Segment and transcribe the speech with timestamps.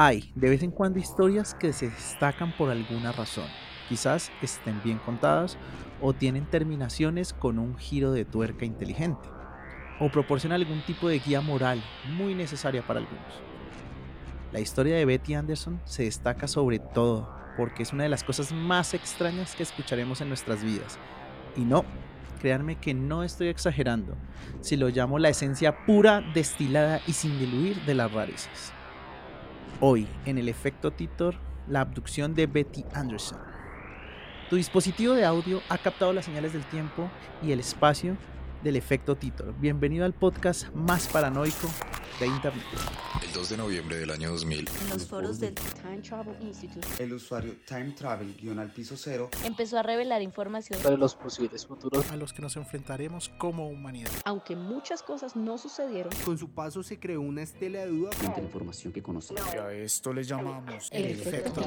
[0.00, 3.46] Hay de vez en cuando historias que se destacan por alguna razón.
[3.88, 5.58] Quizás estén bien contadas
[6.00, 9.28] o tienen terminaciones con un giro de tuerca inteligente.
[9.98, 11.82] O proporcionan algún tipo de guía moral
[12.16, 13.42] muy necesaria para algunos.
[14.52, 18.52] La historia de Betty Anderson se destaca sobre todo porque es una de las cosas
[18.52, 20.96] más extrañas que escucharemos en nuestras vidas.
[21.56, 21.84] Y no,
[22.40, 24.14] créanme que no estoy exagerando
[24.60, 28.77] si lo llamo la esencia pura, destilada y sin diluir de las rarezas.
[29.80, 31.36] Hoy, en el efecto Titor,
[31.68, 33.38] la abducción de Betty Anderson.
[34.50, 37.08] Tu dispositivo de audio ha captado las señales del tiempo
[37.44, 38.16] y el espacio
[38.64, 39.54] del efecto Titor.
[39.60, 41.68] Bienvenido al podcast más paranoico
[42.20, 42.64] de Internet.
[43.22, 47.12] El 2 de noviembre del año 2000, En los foros del Time Travel Institute El
[47.12, 52.10] usuario Time Travel guion al piso cero empezó a revelar información, sobre los posibles futuros
[52.10, 54.10] A los que nos enfrentaremos como humanidad.
[54.24, 56.12] aunque muchas cosas no sucedieron.
[56.24, 59.42] Con su paso se creó una estela de duda frente a la información que conocemos.
[59.54, 61.62] Y a esto le llamamos El efecto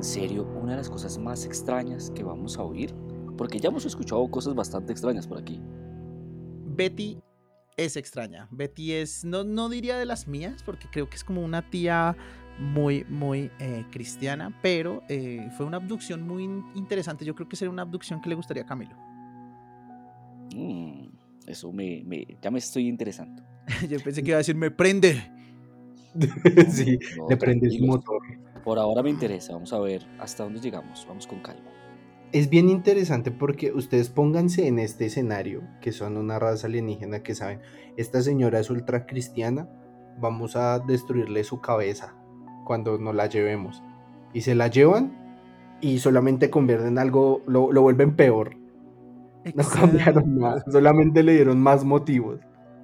[0.00, 2.94] en serio una de las cosas más extrañas que vamos a oír,
[3.36, 5.60] porque ya hemos escuchado cosas bastante extrañas por aquí.
[6.74, 7.18] Betty
[7.76, 8.48] es extraña.
[8.50, 12.16] Betty es, no, no diría de las mías, porque creo que es como una tía
[12.58, 17.26] muy, muy eh, cristiana, pero eh, fue una abducción muy in- interesante.
[17.26, 18.96] Yo creo que sería una abducción que le gustaría a Camilo.
[20.56, 21.08] Mm,
[21.46, 23.42] eso me, me- ya me estoy interesando.
[23.90, 25.30] Yo pensé que iba a decir, me prende.
[26.70, 27.86] sí, No, le prende tranquilos.
[27.86, 28.22] motor.
[28.64, 31.70] Por ahora me interesa, vamos a ver hasta dónde llegamos, vamos con calma.
[32.32, 37.34] Es bien interesante porque ustedes pónganse en este escenario, que son una raza alienígena que
[37.34, 37.60] saben,
[37.96, 39.68] esta señora es ultra cristiana,
[40.20, 42.14] vamos a destruirle su cabeza
[42.64, 43.82] cuando nos la llevemos.
[44.32, 45.18] Y se la llevan
[45.80, 48.56] y solamente convierten algo, lo, lo vuelven peor.
[49.54, 52.40] No cambiaron nada, solamente le dieron más motivos.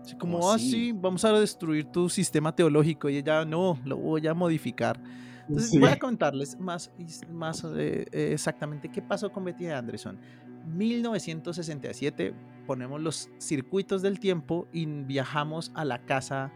[0.07, 0.71] Así como, ¿Cómo ah, así?
[0.71, 3.09] sí, vamos a destruir tu sistema teológico.
[3.09, 5.01] Y ella, no, lo voy a modificar.
[5.49, 5.79] Entonces Sí.
[5.79, 6.93] voy a contarles más,
[7.31, 10.19] más eh, eh, exactamente qué pasó con Betty Anderson.
[10.65, 12.35] 1967
[12.67, 16.53] ponemos los circuitos del tiempo y viajamos a la casa.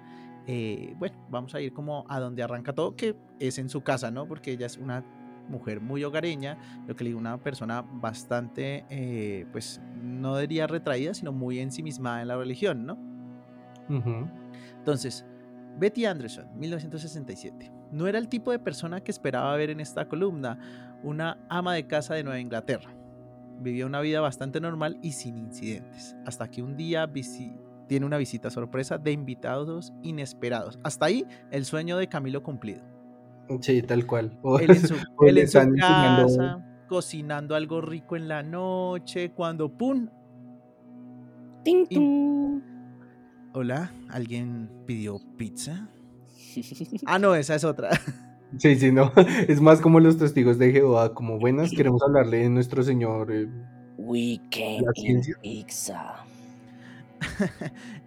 [0.46, 4.10] eh, bueno, vamos a ir como a donde arranca todo, que es en su casa,
[4.10, 4.26] ¿no?
[4.26, 5.04] Porque ella es una
[5.48, 6.58] mujer muy hogareña,
[6.88, 12.22] lo que le digo, una persona bastante, eh, pues no diría retraída, sino muy ensimismada
[12.22, 12.94] en la religión, ¿no?
[13.88, 14.28] Ujú.
[14.78, 15.24] Entonces,
[15.78, 17.72] Betty Anderson, 1967.
[17.92, 20.58] No era el tipo de persona que esperaba ver en esta columna,
[21.02, 22.90] una ama de casa de Nueva Inglaterra.
[23.60, 27.10] Vivía una vida bastante normal y sin incidentes, hasta que un día
[27.88, 30.78] tiene una visita sorpresa de invitados inesperados.
[30.82, 32.82] Hasta ahí, el sueño de Camilo cumplido.
[33.60, 34.38] Sí, tal cual.
[34.42, 34.94] O- Él en su,
[35.26, 40.08] él le en su enseñando- casa, cocinando algo rico en la noche, cuando ¡pum!
[41.64, 42.62] ¡Ting, tung!
[43.52, 45.88] Hola, ¿alguien pidió pizza?
[47.06, 47.90] Ah, no, esa es otra.
[48.58, 49.12] Sí, sí, no.
[49.48, 53.30] Es más como los testigos de Jehová, como buenas, queremos hablarle de nuestro Señor.
[53.30, 53.48] eh,
[53.98, 54.40] in
[54.94, 55.36] ciencia.
[55.40, 56.16] pizza.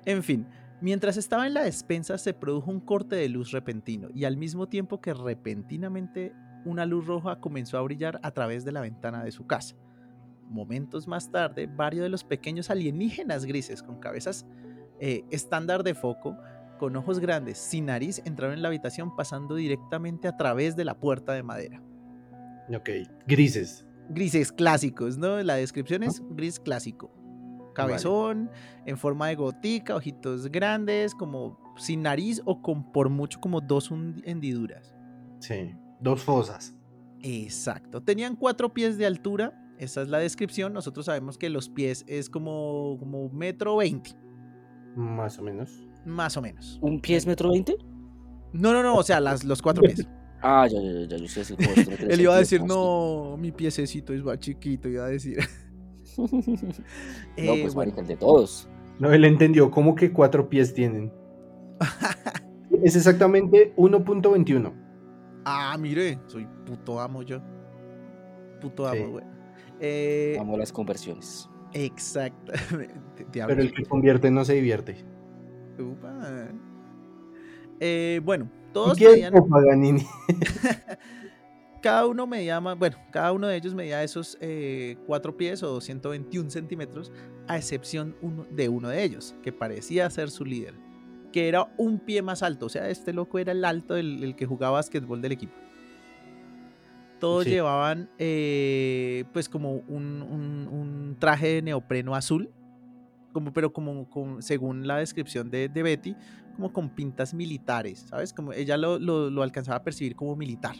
[0.05, 0.45] en fin,
[0.81, 4.67] mientras estaba en la despensa se produjo un corte de luz repentino y al mismo
[4.67, 6.33] tiempo que repentinamente
[6.65, 9.75] una luz roja comenzó a brillar a través de la ventana de su casa.
[10.49, 14.45] Momentos más tarde, varios de los pequeños alienígenas grises con cabezas
[15.05, 16.37] eh, estándar de foco,
[16.79, 20.97] con ojos grandes, sin nariz, entraron en la habitación pasando directamente a través de la
[20.97, 21.83] puerta de madera.
[22.73, 22.89] Ok,
[23.27, 23.85] grises.
[24.07, 25.43] Grises clásicos, ¿no?
[25.43, 27.11] La descripción es gris clásico.
[27.75, 28.49] Cabezón,
[28.85, 33.91] en forma de gotica, ojitos grandes, como sin nariz o con por mucho como dos
[34.23, 34.95] hendiduras.
[35.39, 36.77] Sí, dos fosas.
[37.19, 38.01] Exacto.
[38.01, 39.59] Tenían cuatro pies de altura.
[39.79, 40.71] Esa es la descripción.
[40.71, 44.11] Nosotros sabemos que los pies es como, como metro veinte,
[44.95, 45.87] Más o menos.
[46.05, 46.79] más o menos.
[46.81, 47.75] ¿Un pie es metro veinte?
[48.51, 50.07] No, no, no, o sea, las, los cuatro pies.
[50.45, 51.55] Ah, ya, ya, ya, ya, yo sé si
[52.09, 55.37] Él iba a decir, ¿cómo no, mi piececito es más chiquito, iba a decir.
[56.03, 56.21] sí?
[56.21, 56.33] no,
[57.37, 57.93] Eh, pues bueno.
[57.97, 58.67] el de todos.
[58.99, 61.13] No, él entendió cómo que cuatro pies tienen.
[62.83, 64.73] Es exactamente 1.21.
[65.45, 67.41] Ah, mire, soy puto amo yo.
[68.59, 69.11] Puto amo, Sí.
[69.11, 69.25] güey.
[69.79, 71.49] Eh, Amo las conversiones.
[71.73, 73.25] Exactamente.
[73.31, 75.05] Pero el que convierte no se divierte.
[75.79, 76.49] Upa.
[77.79, 79.33] Eh, bueno, todos ¿Qué medían,
[81.81, 85.81] cada uno medía más, bueno, cada uno de ellos medía esos eh, cuatro pies o
[85.81, 87.11] 121 centímetros,
[87.47, 90.75] a excepción uno, de uno de ellos, que parecía ser su líder,
[91.33, 94.35] que era un pie más alto, o sea, este loco era el alto del el
[94.35, 95.53] que jugaba básquetbol del equipo.
[97.23, 97.51] Todos Sí.
[97.51, 102.49] llevaban eh, pues como un, un- un traje de neopreno azul,
[103.31, 106.15] como, pero como, como según la descripción de, de Betty,
[106.55, 108.33] como con pintas militares, ¿sabes?
[108.33, 110.75] Como ella lo, lo- lo alcanzaba a percibir como militar.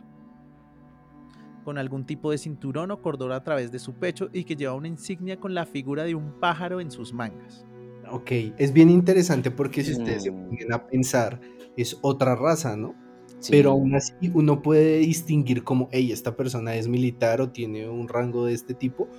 [1.64, 4.78] Con algún tipo de cinturón o cordón a través de su pecho y que llevaba
[4.78, 7.66] una insignia con la figura de un pájaro en sus mangas.
[8.12, 10.50] Ok, es bien interesante porque si ustedes se Mm.
[10.50, 11.40] ponen a pensar,
[11.78, 12.96] es otra raza, ¿no?
[13.44, 13.52] Sí.
[13.52, 18.08] Pero aún así uno puede distinguir como, hey, esta persona es militar o tiene un
[18.08, 19.10] rango de este tipo,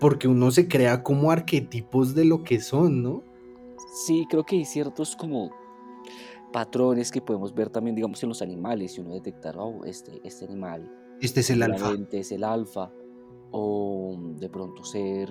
[0.00, 3.22] porque uno se crea como arquetipos de lo que son, ¿no?
[4.06, 5.50] Sí, creo que hay ciertos como
[6.54, 10.46] patrones que podemos ver también, digamos, en los animales y uno detectar, oh, este, este
[10.46, 10.90] animal
[11.20, 11.92] Este es el alfa.
[12.12, 12.90] es el alfa,
[13.50, 15.28] o de pronto ser,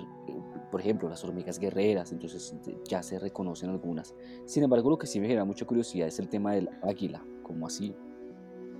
[0.70, 2.54] por ejemplo, las hormigas guerreras, entonces
[2.88, 4.14] ya se reconocen algunas.
[4.44, 7.66] Sin embargo, lo que sí me genera mucha curiosidad es el tema del águila, como
[7.66, 7.92] así.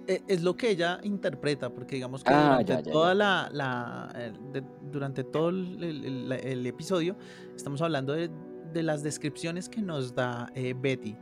[0.06, 3.50] E- Es lo que ella interpreta, porque digamos que Ah, durante ya, ya, toda ya.
[3.52, 7.16] la, de- durante todo el, episodio
[7.54, 8.30] estamos hablando de,
[8.72, 11.16] de las descripciones que nos da eh, Betty,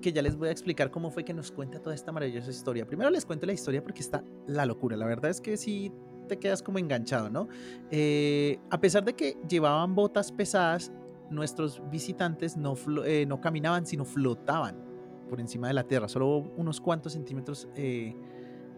[0.00, 2.86] que ya les voy a explicar cómo fue que nos cuenta toda esta maravillosa historia.
[2.86, 4.96] Primero les cuento la historia porque está la locura.
[4.96, 5.92] La verdad es que sí
[6.28, 7.48] te quedas como enganchado, ¿no?
[7.90, 10.90] Eh, a pesar de que llevaban botas pesadas,
[11.30, 12.74] nuestros visitantes no,
[13.04, 14.91] eh, no caminaban, sino flotaban
[15.28, 18.16] por encima de la tierra, solo unos cuantos centímetros eh,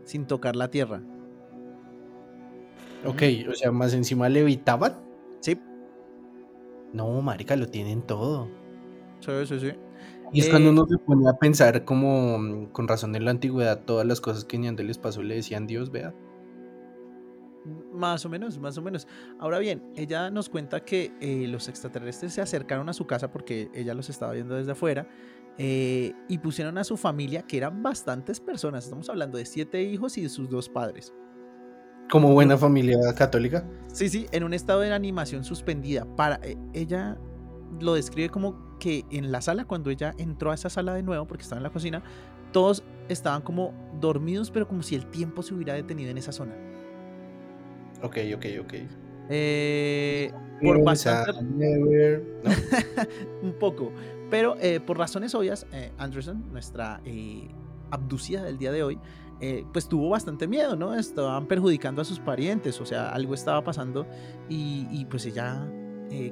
[0.04, 1.02] sin tocar la tierra.
[3.04, 4.94] Ok, o sea, más encima levitaban.
[5.40, 5.56] Sí,
[6.92, 8.48] No, marica, lo tienen todo.
[9.20, 9.72] sí, sí, sí.
[10.32, 13.30] Y es cuando Eh, uno se pone a pensar como mm, con razón en la
[13.30, 16.14] antigüedad todas las cosas que Neandertal les pasó le decían Dios, vea.
[17.92, 19.08] Más o menos, más o menos.
[19.38, 23.70] Ahora bien, ella nos cuenta que eh, los extraterrestres se acercaron a su casa porque
[23.72, 25.08] ella los estaba viendo desde afuera
[25.58, 30.18] eh, y pusieron a su familia, que eran bastantes personas, estamos hablando de siete hijos
[30.18, 31.12] y de sus dos padres.
[32.10, 33.66] Como buena familia católica.
[33.92, 36.04] Sí, sí, en un estado de animación suspendida.
[36.16, 37.18] Para, eh, ella
[37.80, 41.26] lo describe como que en la sala, cuando ella entró a esa sala de nuevo,
[41.26, 42.02] porque estaba en la cocina,
[42.52, 46.54] todos estaban como dormidos, pero como si el tiempo se hubiera detenido en esa zona.
[48.02, 48.74] Ok, ok, ok.
[49.30, 50.30] Eh,
[50.62, 52.50] por bastante, I never- ¿no?
[53.42, 53.90] un poco,
[54.30, 57.48] pero eh, por razones obvias, eh, Anderson, nuestra eh,
[57.90, 58.98] abducida del día de hoy,
[59.74, 60.94] pues tuvo bastante miedo, ¿no?
[60.94, 64.06] Estaban perjudicando a sus parientes, o sea, algo estaba pasando
[64.48, 65.70] y, y, pues ella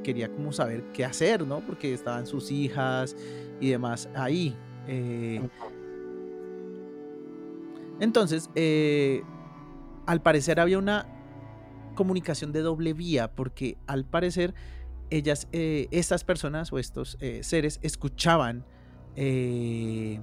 [0.03, 1.61] quería como saber qué hacer, ¿no?
[1.61, 3.15] Porque estaban sus hijas
[3.61, 4.57] y demás ahí.
[8.01, 8.49] Entonces,
[10.07, 11.07] al parecer había una
[11.95, 14.55] comunicación de doble vía, porque al parecer
[15.17, 18.65] ellas, eh, estas personas o estos eh, seres escuchaban
[19.15, 20.21] eh,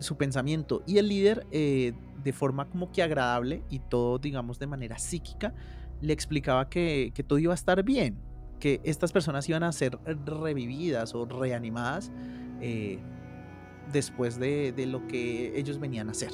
[0.00, 1.92] su pensamiento y el líder eh,
[2.22, 5.52] de forma como que agradable y todo digamos de manera psíquica
[6.00, 8.18] le explicaba que, que todo iba a estar bien,
[8.58, 12.10] que estas personas iban a ser revividas o reanimadas
[12.60, 12.98] eh,
[13.92, 16.30] después de, de lo que ellos venían a hacer.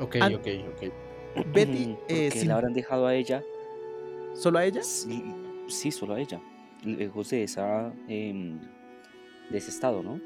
[0.00, 1.44] Ok, An- ok, ok.
[1.52, 3.44] Betty, ¿Por eh, qué sin- la habrán dejado a ella?
[4.34, 4.82] ¿Solo a ella?
[4.82, 5.24] Sí,
[5.68, 6.40] sí, solo a ella.
[6.84, 8.58] Lejos de esa em,
[9.50, 10.20] de ese estado, ¿no?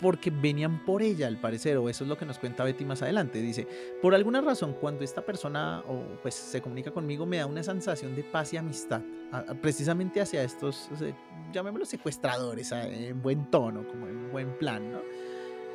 [0.00, 3.00] porque venían por ella al parecer, o eso es lo que nos cuenta Betty más
[3.02, 3.40] adelante.
[3.40, 3.68] Dice,
[4.02, 8.16] por alguna razón, cuando esta persona o, pues, se comunica conmigo, me da una sensación
[8.16, 11.16] de paz y amistad, a- a- precisamente hacia estos, o sea,
[11.52, 14.98] llamémoslos secuestradores, a- en buen tono, como en buen plan, ¿no?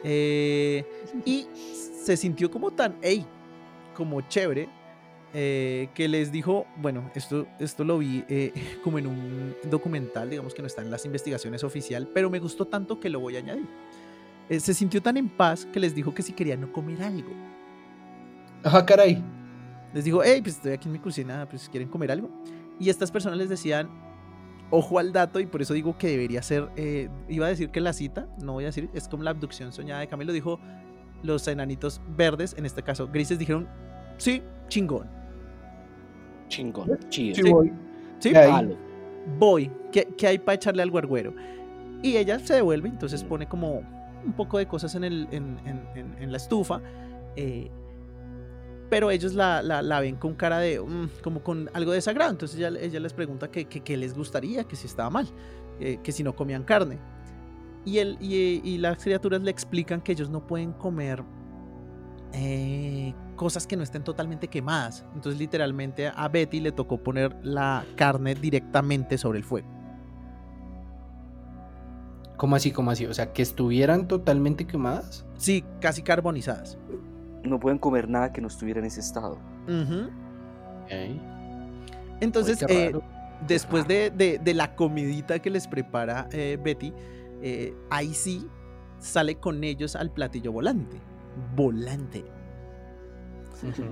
[0.04, 0.84] Eh,
[1.24, 3.26] y se sintió como tan, hey,
[3.96, 4.68] como chévere,
[5.40, 8.52] eh, que les dijo, bueno, esto, esto lo vi eh,
[8.84, 12.66] como en un documental, digamos que no está en las investigaciones oficial, pero me gustó
[12.66, 13.68] tanto que lo voy a añadir.
[14.50, 17.30] Eh, se sintió tan en paz que les dijo que si querían no comer algo.
[18.64, 19.24] Ajá, caray.
[19.94, 22.32] Les dijo, hey, pues estoy aquí en mi cocina, pues quieren comer algo.
[22.80, 23.92] Y estas personas les decían,
[24.72, 26.68] ojo al dato, y por eso digo que debería ser,
[27.30, 30.00] iba a decir que la cita, no voy a decir, es como la abducción soñada
[30.00, 30.60] de Camilo, dijo
[31.22, 33.68] los enanitos verdes, en este caso grises, dijeron,
[34.18, 35.17] sí, chingón.
[36.48, 37.36] Chingón, chido.
[37.36, 37.72] Sí, voy.
[38.20, 38.78] Sí, Ahí.
[39.38, 41.34] Voy, ¿qué, qué hay para echarle al guarguero?
[42.02, 43.82] Y ella se devuelve, entonces pone como
[44.26, 46.82] un poco de cosas en, el, en, en- en- en la estufa,
[47.36, 47.70] eh,
[48.90, 52.32] pero ellos la, la- la ven con cara de, "Mm", como con algo de desagrado,
[52.32, 55.28] entonces ella, ella les pregunta que, que- que les gustaría, que si estaba mal,
[55.80, 56.98] eh, que si no comían carne.
[57.86, 61.24] Y, él, y, y las criaturas le explican que ellos no pueden comer
[62.34, 65.06] eh, cosas que no estén totalmente quemadas.
[65.16, 69.70] Entonces literalmente a Betty le tocó poner la carne directamente sobre el fuego.
[72.36, 73.06] ¿Cómo así, cómo así?
[73.06, 75.26] O sea, que estuvieran totalmente quemadas.
[75.38, 76.78] Sí, casi carbonizadas.
[77.44, 79.40] No pueden comer nada que no estuviera en ese estado.
[82.20, 82.92] Entonces, Uy, eh,
[83.48, 86.94] después de, de- de la comidita que les prepara eh, Betty,
[87.42, 88.48] eh, ahí sí
[89.00, 90.98] sale con ellos al platillo volante.
[91.56, 92.24] Volante.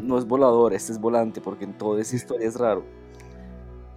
[0.01, 2.83] No es volador, este es volante, porque en toda esa historia es raro.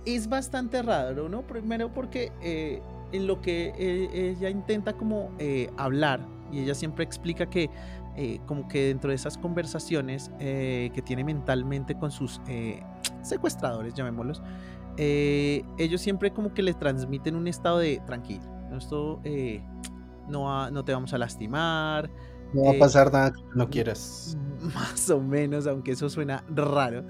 [0.07, 1.43] Es bastante raro, ¿no?
[1.43, 2.81] Primero porque eh,
[3.13, 6.21] en lo que eh, ella intenta como eh, hablar,
[6.51, 7.69] y ella siempre explica que
[8.17, 12.83] eh, como que dentro de esas conversaciones eh, que tiene mentalmente con sus eh,
[13.23, 14.43] secuestradores, llamémoslos,
[14.97, 18.43] eh, ellos siempre como que le transmiten un estado de tranquilo.
[18.77, 19.63] Esto eh,
[20.27, 22.11] no, va- no te vamos a lastimar,
[22.53, 24.37] No va a eh, pasar nada que no quieras.
[24.75, 27.05] más o menos, aunque eso suena raro.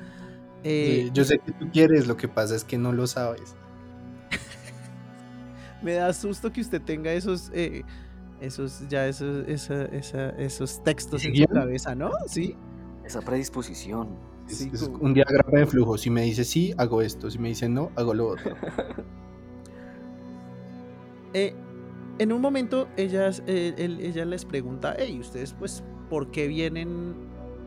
[0.64, 3.54] Eh, Sí, yo sé que tú quieres, lo que pasa es que no lo sabes.
[5.82, 7.84] me da susto que usted tenga esos, eh,
[8.40, 12.10] esos, ya esos, esa- esa- esos textos en su cabeza, ¿no?
[12.26, 12.56] Sí.
[13.04, 14.08] Esa predisposición.
[14.48, 15.96] Es, Sí, es como- un diagrama de flujo.
[15.98, 17.30] Si me dice sí, hago esto.
[17.30, 18.54] Si me dice no, hago lo otro.
[21.34, 21.54] Eh,
[22.18, 27.14] en un momento ellas, eh, él- ella les pregunta, hey, ustedes pues, ¿por qué vienen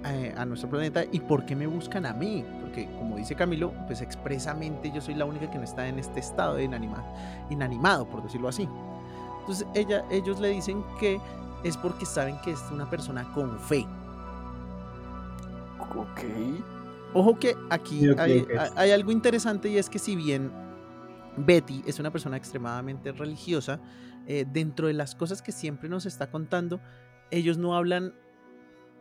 [0.05, 2.43] eh, a nuestro planeta y por qué me buscan a mí?
[2.62, 6.20] Porque como dice Camilo, pues expresamente yo soy la única que no está en este
[6.20, 7.03] estado de inanima-
[7.50, 8.67] inanimado, por decirlo así.
[9.41, 11.20] Entonces ella, ellos le dicen que
[11.63, 13.86] es porque saben que es una persona con fe.
[15.96, 16.22] Ok.
[17.13, 18.08] Ojo que aquí
[18.75, 20.51] hay algo interesante y es que si bien
[21.38, 23.79] Betty es una persona extremadamente religiosa,
[24.28, 26.80] eh, dentro de las cosas que siempre nos está contando,
[27.32, 28.13] ellos no hablan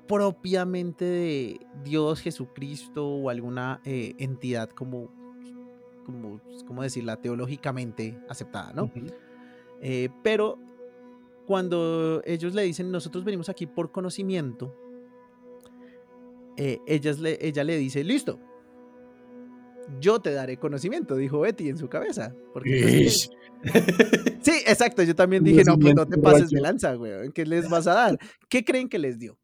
[0.07, 5.11] propiamente de Dios, Jesucristo o alguna eh, entidad como,
[6.05, 8.91] como, ¿cómo decirla?, teológicamente aceptada, ¿no?
[9.81, 10.59] Eh, pero
[11.47, 14.75] cuando ellos le dicen, nosotros venimos aquí por conocimiento,
[16.87, 18.39] ellas le, ella le dice, listo,
[20.01, 22.35] yo te daré conocimiento, dijo Betty en su cabeza.
[22.53, 23.31] Porque pues,
[24.43, 27.69] sí, exacto, yo también dije, no, pues no te pases de lanza, güey, ¿qué les
[27.69, 28.19] vas a dar?
[28.49, 29.39] ¿Qué creen que les dio?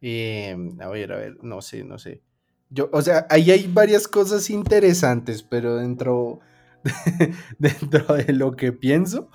[0.00, 2.22] Em, a ver, a ver, no sé, no sé.
[2.70, 6.40] Yo, o sea, ahí hay varias cosas interesantes, pero dentro,
[7.58, 9.30] dentro de lo que pienso,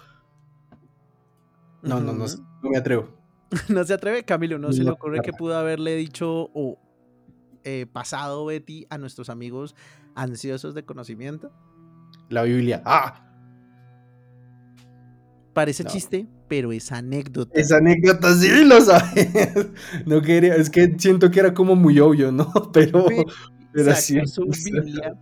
[1.81, 3.17] no, no, no, no me atrevo.
[3.69, 6.77] No se atreve, Camilo, no se le ocurre que pudo haberle dicho o
[7.63, 9.75] eh, pasado Betty a nuestros amigos
[10.15, 11.51] ansiosos de conocimiento.
[12.29, 12.81] La Biblia.
[12.85, 13.25] ¡Ah!
[15.53, 15.89] Parece No.
[15.89, 17.59] chiste, pero es anécdota.
[17.59, 19.27] Esa anécdota sí lo sabes.
[20.05, 22.51] No quería, es que siento que era como muy obvio, ¿no?
[22.73, 23.05] Pero,
[23.73, 24.21] pero sacó sí.
[24.25, 25.17] su Biblia.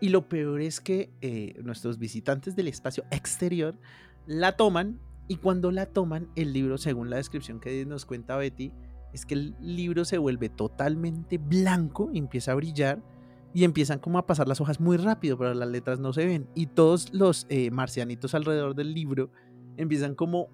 [0.00, 3.78] Y lo peor es que eh, nuestros visitantes del espacio exterior
[4.26, 4.98] la toman
[5.28, 8.72] y cuando la toman, el libro, según la descripción que nos cuenta Betty,
[9.12, 13.02] es que el libro se vuelve totalmente blanco, empieza a brillar
[13.54, 16.48] y empiezan como a pasar las hojas muy rápido, pero las letras no se ven.
[16.54, 19.30] Y todos los eh, marcianitos alrededor del libro
[19.76, 20.48] empiezan como,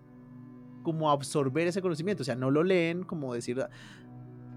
[0.82, 2.22] como a absorber ese conocimiento.
[2.22, 3.64] O sea, no lo leen como decir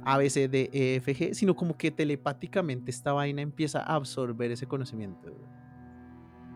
[0.03, 3.95] A, B, C, D, E, F, G, sino como que telepáticamente esta vaina empieza a
[3.95, 5.29] absorber ese conocimiento.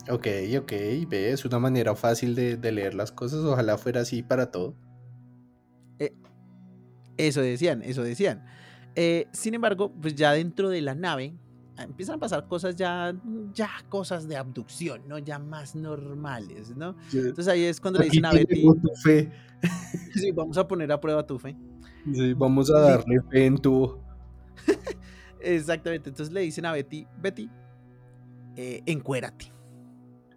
[0.10, 0.28] Ok,
[0.60, 0.72] ok,
[1.08, 3.44] ve, es una manera fácil de, de leer las cosas.
[3.44, 4.76] Ojalá fuera así para todo.
[7.18, 8.44] Eso decían, eso decían.
[8.96, 11.34] Eh, sin embargo, pues ya dentro de la nave
[11.78, 13.14] ah, empiezan a pasar cosas ya,
[13.54, 15.18] ya cosas de abducción, ¿no?
[15.18, 16.96] Ya más normales, ¿no?
[17.12, 19.32] Entonces ahí es cuando le dicen a Betty, tu fe.
[20.16, 21.56] sí, vamos a poner a prueba tu fe.
[22.14, 24.00] Sí, vamos a darle fe en tu.
[25.42, 27.50] Exactamente, entonces le dicen a Betty, Betty,
[28.56, 29.52] eh, encuérate.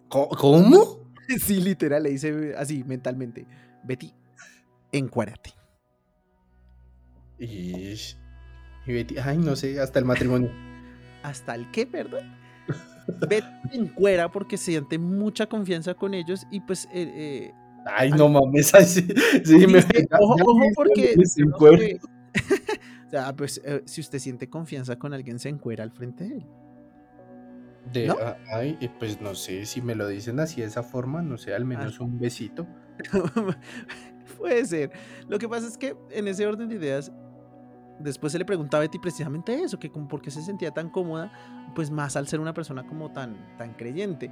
[0.09, 0.99] ¿Cómo?
[1.45, 3.45] Sí, literal, le dice así mentalmente,
[3.83, 4.11] Betty,
[4.91, 5.58] encuérate.
[7.39, 8.17] Ish.
[8.85, 10.49] Y Betty, ay, no sé, hasta el matrimonio.
[11.23, 12.35] ¿Hasta el qué, perdón?
[13.27, 17.53] Betty se encuera porque siente mucha confianza con ellos y pues eh, eh,
[17.85, 19.07] Ay, no mames, ay, sí,
[19.43, 19.79] sí, me
[20.19, 21.15] ojo, ojo, porque.
[21.15, 21.99] que-
[23.07, 26.35] o sea, pues eh, si usted siente confianza con alguien, se encuera al frente de
[26.35, 26.45] él.
[27.91, 28.17] De- ¿no?
[28.21, 31.55] ah, ay, pues no sé, si me lo dicen así de esa forma, no sé,
[31.55, 32.67] al menos un besito.
[34.37, 34.91] Puede ser.
[35.27, 37.11] Lo que pasa es que en ese orden de ideas,
[37.99, 40.89] después se le preguntaba a Betty precisamente eso, que como por qué se sentía tan
[40.89, 41.31] cómoda,
[41.75, 44.31] pues más al ser una persona como tan, tan creyente.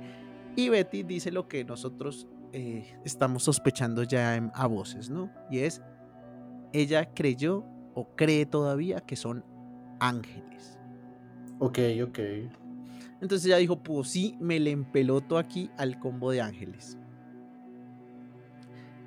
[0.56, 5.30] Y Betty dice lo que nosotros eh, estamos sospechando ya en- a voces, ¿no?
[5.52, 5.82] Y es,
[6.74, 9.44] ella creyó o cree todavía que son
[10.00, 10.80] ángeles.
[11.60, 12.20] Ok, ok.
[13.22, 16.98] Entonces ella dijo, pues sí, me le empeloto aquí al combo de ángeles.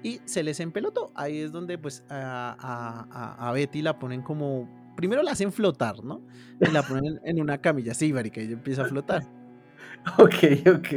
[0.03, 1.13] Y se les empelotó.
[1.15, 4.69] Ahí es donde pues a, a- Betty la ponen como...
[4.97, 6.27] Primero la hacen flotar, ¿no?
[6.61, 7.95] Y la ponen en, una camilla.
[7.95, 9.25] Sí, marica, ella empieza a flotar.
[10.19, 10.35] Ok,
[10.67, 10.89] ok.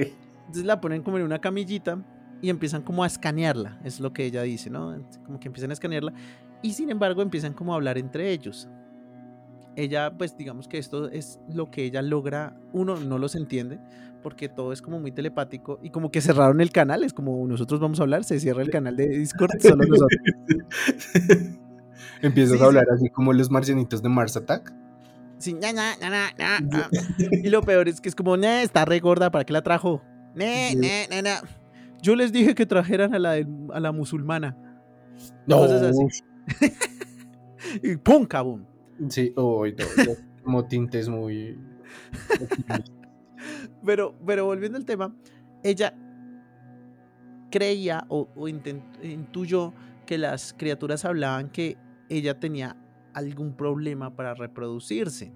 [0.48, 2.06] Entonces la ponen como en una camillita
[2.42, 3.80] y empiezan como a escanearla.
[3.84, 4.96] Es lo que ella dice, ¿no?
[5.26, 6.14] Como que empiezan a escanearla.
[6.62, 8.70] Y sin embargo empiezan como a hablar entre ellos.
[9.76, 12.56] Ella, pues digamos que esto es lo que ella logra.
[12.74, 13.80] Uno no los entiende
[14.22, 17.04] porque todo es como muy telepático y como que cerraron el canal.
[17.04, 20.22] Es como nosotros vamos a hablar, se cierra el canal de Discord, solo nosotros.
[22.22, 22.66] Empiezas Sí, a sí.
[22.66, 24.74] hablar así como los marcianitos de Mars Attack.
[25.40, 25.74] Sí, ña.
[27.32, 30.02] Y lo peor es que es como, "Ne, está re gorda, ¿para qué la trajo?
[30.36, 30.78] Ne, Sí.
[30.78, 31.32] ne, ne, ne".
[32.02, 33.34] Yo les dije que trajeran a la,
[33.74, 34.56] a la musulmana.
[35.48, 36.24] No, Cosas así.
[37.82, 38.26] Y ¡pum!
[38.26, 38.66] ¡Cabum!
[39.10, 40.12] Sí, uy, no, no,
[40.44, 41.58] como tintes muy.
[43.86, 45.14] Pero, pero volviendo al tema,
[45.64, 45.94] ella
[47.52, 49.74] creía o, o intuyó
[50.06, 51.78] que las criaturas hablaban que
[52.10, 52.78] ella tenía
[53.14, 55.34] algún problema para reproducirse.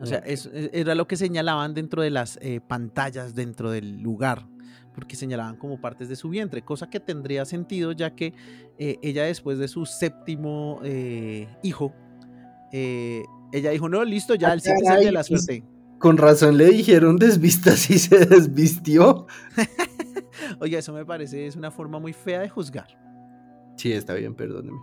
[0.00, 4.00] O sea, eso e- era lo que señalaban dentro de las eh, pantallas dentro del
[4.02, 4.46] lugar,
[4.96, 8.32] porque señalaban como partes de su vientre, cosa que tendría sentido ya que
[8.78, 11.94] eh, ella después de su séptimo eh, hijo,
[12.72, 13.22] eh,
[13.52, 15.62] ella dijo, no, listo, ya, el 7 es de la pues- suerte.
[15.98, 19.26] Con razón le dijeron desvistas y se desvistió.
[20.60, 22.88] Oye, eso me parece es una forma muy fea de juzgar.
[23.76, 24.78] Sí, está bien, perdóneme.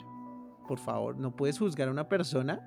[0.67, 2.59] Por favor, no puedes juzgar a una persona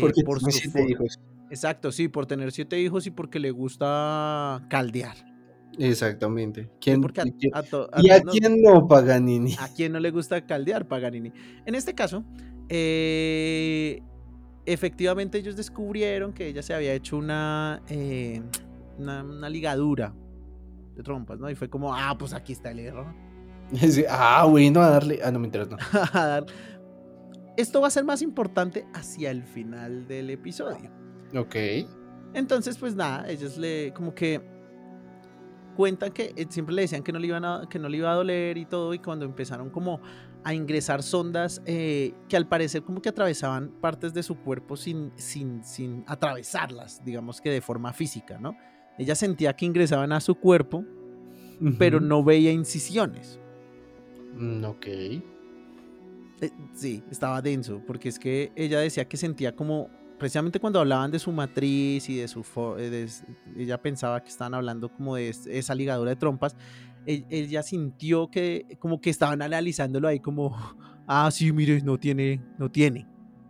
[0.00, 0.90] Porque por tiene su siete forma.
[0.90, 1.18] hijos.
[1.50, 5.29] Exacto, sí, por tener siete hijos y porque le gusta caldear.
[5.78, 6.68] Exactamente.
[6.80, 9.54] ¿Quién, porque a- quién- a to- a ¿Y a quién no, Paganini?
[9.60, 11.32] ¿A quién no le gusta caldear, Paganini?
[11.64, 12.24] En este caso,
[12.68, 14.00] eh,
[14.66, 18.42] efectivamente ellos descubrieron que ella se había hecho una, eh,
[18.98, 20.14] una, una ligadura
[20.96, 21.50] de trompas, ¿no?
[21.50, 23.06] Y fue como, ah, pues aquí está el error.
[23.90, 25.20] Sí, Ah, bueno, a darle.
[25.24, 25.76] Ah, no me interesa.
[25.76, 26.46] No.
[27.56, 30.90] Esto va a ser más importante hacia el final del episodio.
[31.36, 31.54] Ok.
[32.34, 34.40] Entonces, pues nada, ellos le como que
[35.74, 38.10] cuentan que eh, siempre le decían que no le iban a, que no le iba
[38.10, 40.00] a doler y todo, y cuando empezaron como
[40.44, 45.12] a ingresar sondas eh, que al parecer como que atravesaban partes de su cuerpo sin,
[45.16, 48.56] sin, sin atravesarlas, digamos que de forma física, ¿no?
[48.98, 50.84] Ella sentía que ingresaban a su cuerpo,
[51.78, 53.38] pero no veía incisiones.
[54.34, 54.86] Mm, Ok.
[56.42, 61.10] Eh, sí, estaba denso, porque es que ella decía que sentía como, precisamente cuando hablaban
[61.10, 62.44] de su matriz y de su...
[62.78, 63.08] eh, de
[63.56, 66.54] ella pensaba que estaban hablando como de es- esa ligadura de trompas,
[67.06, 70.54] e- ella sintió que como que estaban analizándolo ahí como,
[71.08, 73.08] ah, sí, mire, no tiene, no tiene.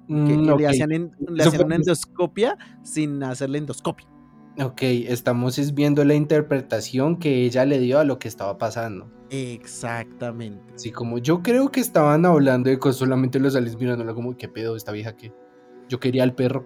[0.08, 4.08] Que Mm, le hacían, en- le hacían una endoscopia sin hacerle endoscopia.
[4.58, 9.08] Ok, estamos es viendo la interpretación que ella le dio a lo que estaba pasando.
[9.30, 10.74] Exactamente.
[10.74, 14.48] Así como yo creo que estaban hablando de cosas, solamente los aliens mirándola como, ¿qué
[14.48, 15.32] pedo esta vieja que
[15.90, 16.64] Yo quería al perro.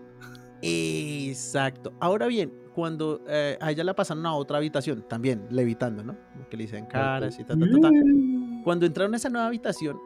[0.63, 1.93] Exacto.
[1.99, 6.17] Ahora bien, cuando eh, a ella la pasaron a otra habitación, también levitando, ¿no?
[6.33, 7.91] Como Que le dicen caras y ta, ta, ta, ta.
[8.63, 9.99] Cuando entraron a esa nueva habitación,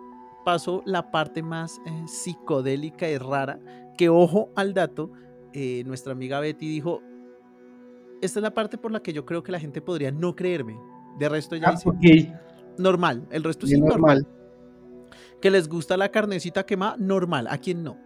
[0.44, 3.58] pasó la parte más eh, psicodélica y rara,
[3.96, 5.10] que ojo al dato,
[5.52, 7.02] eh, nuestra amiga Betty dijo,
[8.22, 10.78] esta es la parte por la que yo creo que la gente podría no creerme.
[11.18, 13.98] De resto ella Ah, dice, ok, normal, el resto sí normal.
[14.24, 14.26] normal.
[15.40, 17.96] Que les gusta la carnecita quemada, normal, a quien no.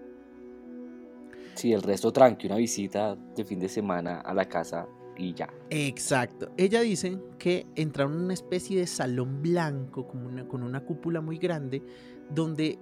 [1.55, 4.87] Sí, el resto tranqui, una visita de fin de semana a la casa
[5.17, 5.49] y ya.
[5.71, 6.51] Exacto.
[6.57, 11.21] Ella dice que entraron en una especie de salón blanco como una- con una cúpula
[11.21, 11.83] muy grande,
[12.31, 12.79] donde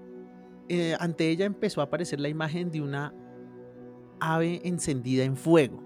[0.69, 3.13] eh, ante ella empezó a aparecer la imagen de una
[4.21, 5.83] ave encendida en fuego,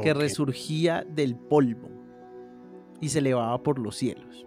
[0.00, 1.88] que resurgía del polvo
[3.00, 4.45] y se elevaba por los cielos.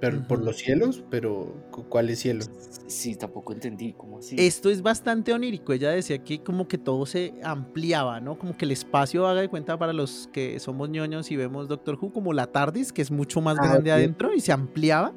[0.00, 0.46] Pero por Ujú.
[0.46, 2.48] los cielos, pero ¿cu- ¿cuáles cielos?
[2.86, 4.34] Sí, tampoco entendí cómo así.
[4.38, 5.72] Esto es bastante onírico.
[5.74, 8.38] Ella decía que como que todo se ampliaba, ¿no?
[8.38, 11.98] Como que el espacio, haga de cuenta para los que somos ñoños y vemos Doctor
[12.00, 15.12] Who, como la TARDIS, que es mucho más Ah, grande adentro y se ampliaba.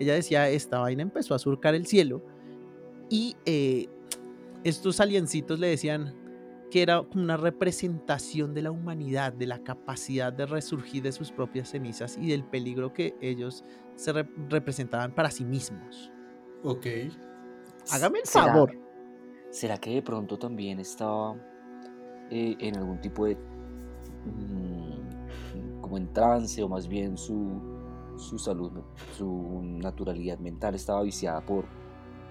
[0.00, 2.22] Ella decía, esta vaina empezó a surcar el cielo
[3.10, 3.88] y eh,
[4.64, 6.14] estos aliencitos le decían
[6.70, 11.30] que era como una representación de la humanidad, de la capacidad de resurgir de sus
[11.30, 13.62] propias cenizas y del peligro que ellos
[13.96, 16.10] se re- representaban para sí mismos.
[16.64, 16.86] Ok.
[17.92, 18.72] Hágame el ¿Será- favor.
[19.50, 21.34] ¿Será que de pronto también estaba
[22.30, 23.36] eh, en algún tipo de...
[23.36, 27.60] mm, ¿Cómo como en trance o más bien su,
[28.16, 28.72] su salud,
[29.16, 31.66] su naturalidad mental estaba viciada por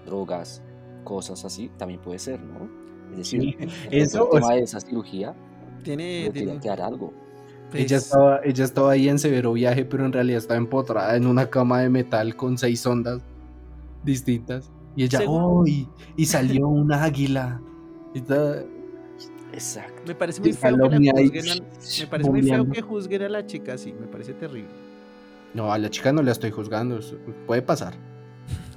[0.04, 0.62] drogas,
[1.04, 2.68] cosas así, también puede ser, ¿no?
[3.12, 3.56] Es decir, Sí,
[3.90, 5.36] el eso, o tema sea- de esa cirugía
[5.84, 7.12] Tiene, tiene- que dar algo.
[7.74, 11.26] Ella pues, estaba, ella estaba ahí en severo viaje, pero en realidad estaba empotrada en
[11.26, 13.20] una cama de metal con seis ondas
[14.04, 14.70] distintas.
[14.96, 15.66] Y ella, ¡oh!
[15.66, 17.60] Y, y salió un águila.
[19.52, 20.02] Exacto.
[20.06, 22.72] Me parece muy feo que la juzguen a- Me parece muy feo bombeando.
[22.72, 24.70] que juzguen a la chica así, me parece terrible.
[25.54, 26.98] No, a la chica no la estoy juzgando.
[27.46, 27.94] Puede pasar.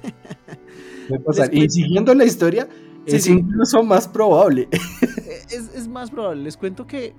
[1.08, 1.54] Puede pasar.
[1.54, 2.68] Y siguiendo la historia,
[3.06, 3.32] Sí, es sí.
[3.32, 4.68] incluso más probable.
[5.28, 7.12] Eh, Es, es más probable, les cuento que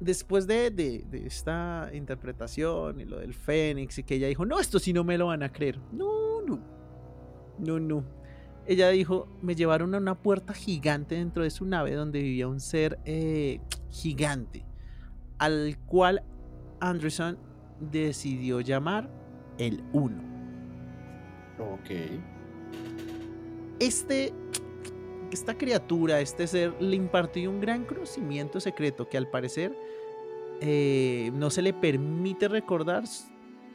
[0.00, 4.58] después de, de- de esta interpretación y lo del Fénix y que ella dijo, no,
[4.60, 5.78] esto sí no me lo van a creer.
[5.92, 6.60] No, no,
[7.58, 8.04] no, no.
[8.66, 12.60] Ella dijo, me llevaron a una puerta gigante dentro de su nave donde vivía un
[12.60, 14.64] ser eh, gigante,
[15.38, 16.22] al cual
[16.80, 17.38] Anderson
[17.80, 19.08] decidió llamar
[19.56, 20.22] el Uno.
[21.58, 21.90] Ok.
[23.80, 24.32] este,
[25.32, 29.74] esta criatura, este ser, le impartió un gran conocimiento secreto que al parecer
[30.60, 33.04] eh, no se le permite recordar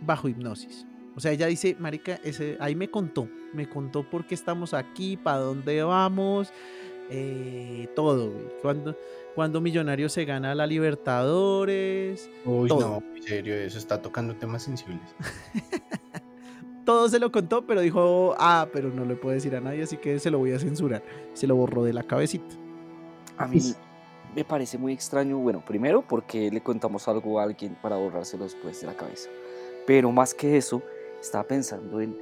[0.02, 0.86] bajo hipnosis.
[1.16, 5.16] O sea, ella dice, Marica, ese, ahí me contó, me contó por qué estamos aquí,
[5.16, 6.52] para dónde vamos,
[7.10, 8.46] eh, todo, güey.
[8.62, 8.98] Cuando,
[9.36, 12.80] cuando Millonario se gana la Libertadores, Uy, Todo.
[12.80, 15.02] no, en serio, eso está tocando temas sensibles.
[16.86, 19.98] todo se lo contó, pero dijo, ah, pero no le puedo decir a nadie, así
[19.98, 21.04] que se lo voy a censurar.
[21.34, 22.56] Se lo borró de la cabecita.
[23.38, 23.60] A mí
[24.36, 28.82] me parece muy extraño, bueno, primero porque le contamos algo a alguien para borrárselo después
[28.82, 29.30] de la cabeza.
[29.86, 30.82] Pero más que eso,
[31.22, 32.16] estaba pensando en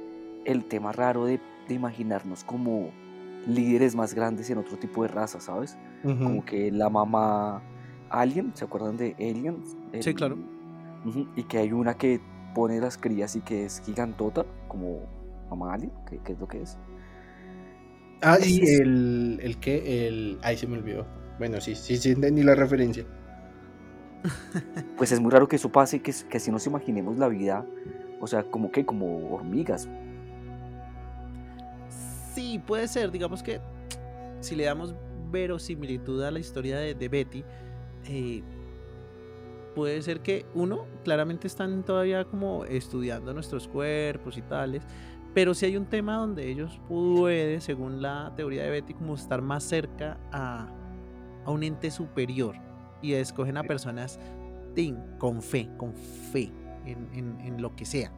[0.44, 2.90] el tema raro de, de imaginarnos como
[3.46, 5.76] líderes más grandes en otro tipo de razas, ¿sabes?
[6.02, 7.62] Como que la mamá
[8.10, 9.76] Alien, ¿se acuerdan de Aliens?
[10.00, 10.36] Sí, claro.
[11.36, 12.20] Y que hay una que
[12.54, 15.00] pone las crías y que es gigantota, como
[15.48, 16.76] mamá Alien, que, que es lo que es.
[18.20, 20.38] Ah, y el, el que, el...
[20.42, 21.06] Ay, se me olvidó.
[21.42, 23.04] Bueno, sí, sí, sí, entendí la referencia.
[24.96, 27.66] Pues es muy raro que eso pase, que, que así nos imaginemos la vida,
[28.20, 29.88] o sea, como que como hormigas.
[32.32, 33.10] Sí, puede ser.
[33.10, 33.60] Digamos que
[34.38, 34.94] si le damos
[35.32, 37.42] verosimilitud a la historia de, de Betty,
[38.06, 38.44] eh,
[39.74, 44.84] puede ser que uno, claramente están todavía como estudiando nuestros cuerpos y tales,
[45.34, 49.42] pero si hay un tema donde ellos pueden, según la teoría de Betty, como estar
[49.42, 50.68] más cerca a,
[51.44, 52.56] a un ente superior
[53.00, 54.18] y escogen a personas
[54.74, 56.50] tin, con fe, con fe
[56.86, 58.12] en, en- en lo que sea.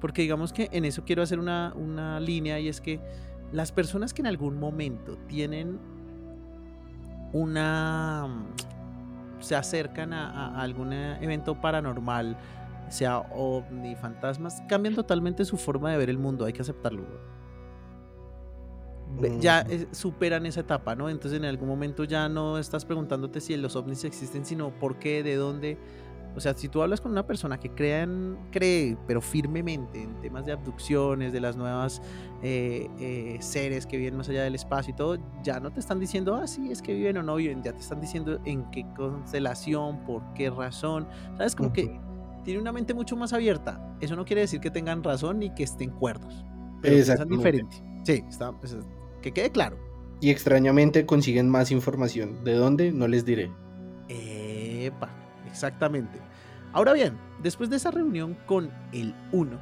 [0.00, 3.00] Porque digamos que en eso quiero hacer una, una línea y es que
[3.52, 5.78] las personas que en algún momento tienen
[7.32, 12.36] una mm, se acercan a, algún evento paranormal,
[12.88, 17.04] sea ovni, fantasmas, cambian totalmente su forma de ver el mundo, hay que aceptarlo.
[19.40, 19.72] Ya Mm.
[19.72, 21.08] eh, superan esa etapa, ¿no?
[21.08, 25.22] Entonces en algún momento ya no estás preguntándote si los ovnis existen, sino por qué,
[25.22, 25.78] de dónde.
[26.36, 30.14] O sea, si tú hablas con una persona que crea en- cree, pero firmemente en
[30.20, 32.00] temas de abducciones, de las nuevas
[32.42, 35.98] eh, eh, seres que viven más allá del espacio y todo, ya no te están
[35.98, 38.86] diciendo, ah, sí, es que viven o no viven, ya te están diciendo en qué
[38.96, 41.06] constelación, por qué razón.
[41.36, 41.54] ¿Sabes?
[41.56, 42.00] Como que
[42.44, 43.80] tiene una mente mucho más abierta.
[44.00, 46.44] Eso no quiere decir que tengan razón ni que estén cuerdos.
[46.80, 47.76] Pero piensan diferente.
[48.04, 48.52] Sí, está,
[49.20, 49.78] que quede claro.
[50.20, 52.44] Y extrañamente consiguen más información.
[52.44, 52.92] ¿De dónde?
[52.92, 53.50] No les diré.
[54.08, 55.08] Epa,
[55.48, 56.18] exactamente.
[56.72, 59.58] Ahora bien, después de esa reunión con el uno,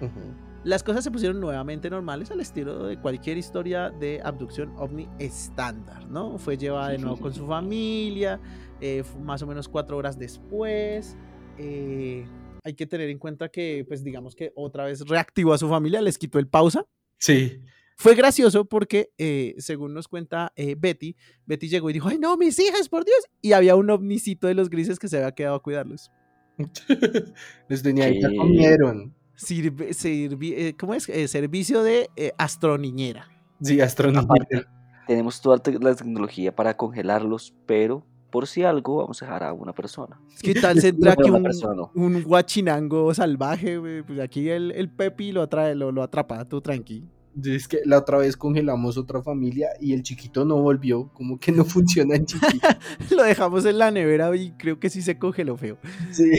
[0.00, 0.20] Ujú.
[0.64, 6.06] las cosas se pusieron nuevamente normales al estilo de cualquier historia de abducción ovni estándar,
[6.08, 6.38] ¿no?
[6.38, 8.40] Fue llevada de nuevo con su familia,
[8.80, 11.16] eh, más o menos cuatro horas después.
[11.58, 12.26] eh,
[12.64, 16.02] hay que tener en cuenta que, pues digamos que otra vez reactivó a su familia,
[16.02, 16.84] les quitó el pausa.
[17.16, 17.62] Sí.
[17.98, 22.36] Fue gracioso porque, eh, según nos cuenta eh, Betty, Betty llegó y dijo, ay no,
[22.36, 23.18] mis hijas, por Dios.
[23.40, 26.12] Y había un ovnicito de los grises que se había quedado a cuidarlos.
[27.68, 28.36] les tenía ahí, ya ¿Qué?
[28.36, 29.14] comieron.
[29.34, 31.08] Sirve, sirvi- eh, ¿Cómo es?
[31.08, 33.28] Eh, servicio de eh, astroniñera.
[33.62, 33.78] Sí.
[33.80, 34.64] Aparte,
[35.06, 39.72] tenemos toda la tecnología para congelarlos, pero por si algo vamos a dejar a una
[39.72, 40.20] persona.
[40.42, 43.78] ¿Qué tal se entra aquí un, persona un guachinango salvaje?
[43.78, 44.02] güey?
[44.02, 47.04] Pues aquí el, el Pepi lo, atrae, lo, lo atrapa, tú tranqui.
[47.44, 51.52] Es que la otra vez congelamos otra familia y el chiquito no volvió, como que
[51.52, 52.68] no funciona en chiquito.
[53.14, 55.78] Lo dejamos en la nevera y creo que sí se congeló feo.
[56.10, 56.30] Sí.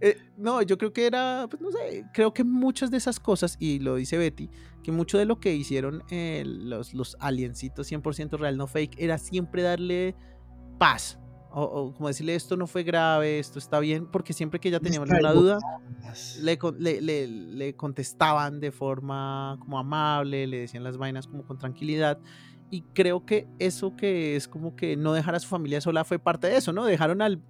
[0.00, 3.56] Eh, no, yo creo que era, pues no sé, creo que muchas de esas cosas,
[3.58, 4.48] y lo dice Betty,
[4.84, 9.18] que mucho de lo que hicieron eh, los, los aliencitos 100% real, no fake, era
[9.18, 10.14] siempre darle
[10.78, 11.18] paz
[11.58, 14.80] o, o como decirle esto no fue grave, esto está bien, porque siempre que ella
[14.80, 15.58] tenía alguna duda,
[16.42, 21.58] le, le, le- le contestaban de forma como amable, le decían las vainas como con
[21.58, 22.18] tranquilidad.
[22.70, 26.18] Y creo que eso que es como que no dejar a su familia sola fue
[26.18, 26.84] parte de eso, ¿no?
[26.84, 27.42] Dejaron al,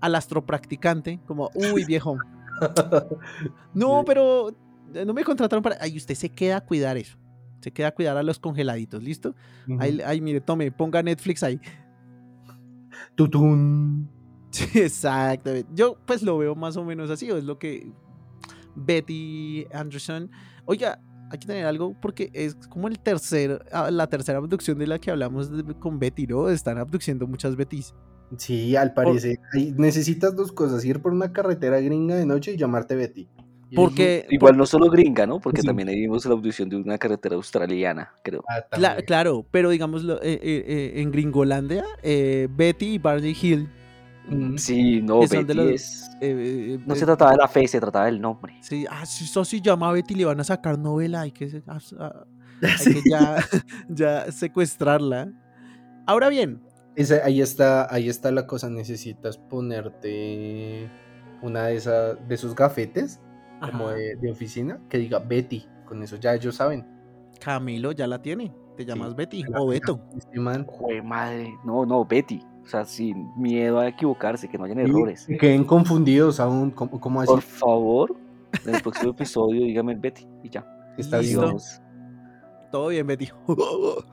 [0.00, 2.18] al astropracticante como, uy, viejo.
[3.72, 4.50] No, pero
[4.94, 5.76] eh, no me contrataron para...
[5.80, 7.16] Ay, usted se queda a cuidar eso.
[7.60, 9.34] Se queda a cuidar a los congeladitos, ¿listo?
[9.66, 9.80] Ujú.
[9.80, 11.60] Ahí, ahí, mire, tome, ponga Netflix ahí.
[13.14, 14.08] Tutún.
[14.54, 15.68] Sí, exactamente.
[15.74, 17.90] Yo pues lo veo más o menos así, o es lo que
[18.76, 20.30] Betty Anderson.
[20.64, 24.86] Oiga, hay que tener algo porque es como el tercer, ah, la tercera abducción de
[24.86, 26.48] la que hablamos de- con Betty, ¿no?
[26.48, 27.94] Están abduciendo muchas Bettys.
[28.38, 29.38] Sí, al parecer.
[29.76, 33.28] necesitas dos cosas: ir por una carretera gringa de noche y llamarte Betty.
[33.74, 35.40] Porque, Igual no solo gringa, ¿no?
[35.40, 35.66] Porque Sí.
[35.66, 38.42] también ahí vimos la audición de una carretera australiana, creo.
[38.48, 43.68] Ah, cla- claro, pero digamos eh, eh, eh, en Gringolandia, eh, Betty y Barney Hill.
[44.28, 44.56] Mm.
[44.56, 46.10] Sí, no, de Betty los- es...
[46.20, 48.54] eh, eh, No se trataba de la fe, se trataba del nombre.
[48.62, 51.78] Sí, ah, si eso se llama Betty, le van a sacar novela, hay que, ah,
[51.98, 52.24] ah,
[52.62, 52.94] hay Sí.
[52.94, 53.36] que ya,
[53.88, 55.30] ya secuestrarla.
[56.06, 56.62] Ahora bien,
[57.24, 58.70] ahí está, ahí está la cosa.
[58.70, 60.88] Necesitas ponerte
[61.42, 63.20] una de esas, de esos gafetes,
[63.70, 65.66] como de, de oficina, que diga Betty.
[65.86, 66.86] Con eso ya ellos saben.
[67.40, 68.52] Camilo ya la tiene.
[68.76, 70.00] Te llamas Betty La- o Beto.
[70.16, 70.64] Este man.
[70.66, 71.54] Jue madre.
[71.64, 72.40] No, no, Betty.
[72.64, 75.26] O sea, sin miedo a equivocarse, que no hayan Sí, errores.
[75.26, 76.70] que queden confundidos aún.
[76.70, 77.30] ¿Cómo, cómo así?
[77.30, 78.16] Por favor,
[78.66, 80.66] en el próximo episodio dígame Betty y ya.
[80.96, 81.38] Está bien.
[82.72, 83.28] Todo bien, Betty.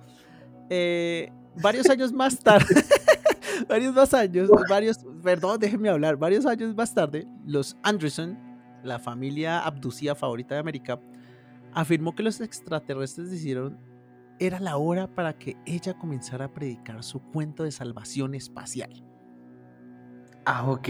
[0.70, 1.30] Eh,
[1.62, 2.66] varios años más tarde,
[3.68, 8.38] varios más años, varios, perdón, déjenme hablar, varios años más tarde, los Anderson,
[8.84, 11.00] la familia abducida favorita de América,
[11.74, 13.78] afirmó que los extraterrestres decidieron
[14.39, 19.04] era la hora para que ella comenzara a predicar su cuento de salvación espacial.
[20.46, 20.89] Ah, ok.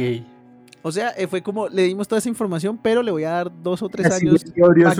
[0.84, 3.62] O sea, eh, fue como, le dimos toda esa información, pero le voy a dar
[3.62, 4.43] dos o tres Así años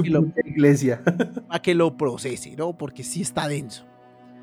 [0.04, 1.02] que lo- iglesia.
[1.48, 2.78] para que lo procese, ¿no?
[2.78, 3.86] Porque sí está denso.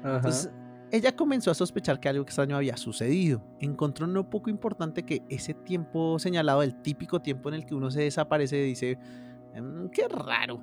[0.03, 0.17] Ajá.
[0.17, 0.51] Entonces,
[0.91, 3.43] ella comenzó a sospechar que algo extraño había sucedido.
[3.61, 7.91] Encontró no poco importante que ese tiempo señalado, el típico tiempo en el que uno
[7.91, 8.99] se desaparece, dice,
[9.61, 10.61] "Mm, qué raro.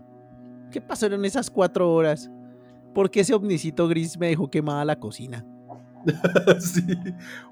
[0.72, 2.30] ¿Qué pasaron esas cuatro horas?
[2.94, 5.46] ¿Por qué ese ovnicito gris me dejó quemada la cocina?
[6.60, 6.82] Sí.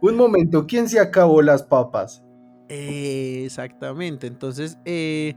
[0.02, 2.24] Un momento, ¿quién se acabó las papas?
[2.70, 4.28] Eh, exactamente.
[4.28, 5.36] Entonces, eh,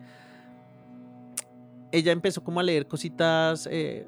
[1.92, 4.06] ella empezó como a leer cositas eh,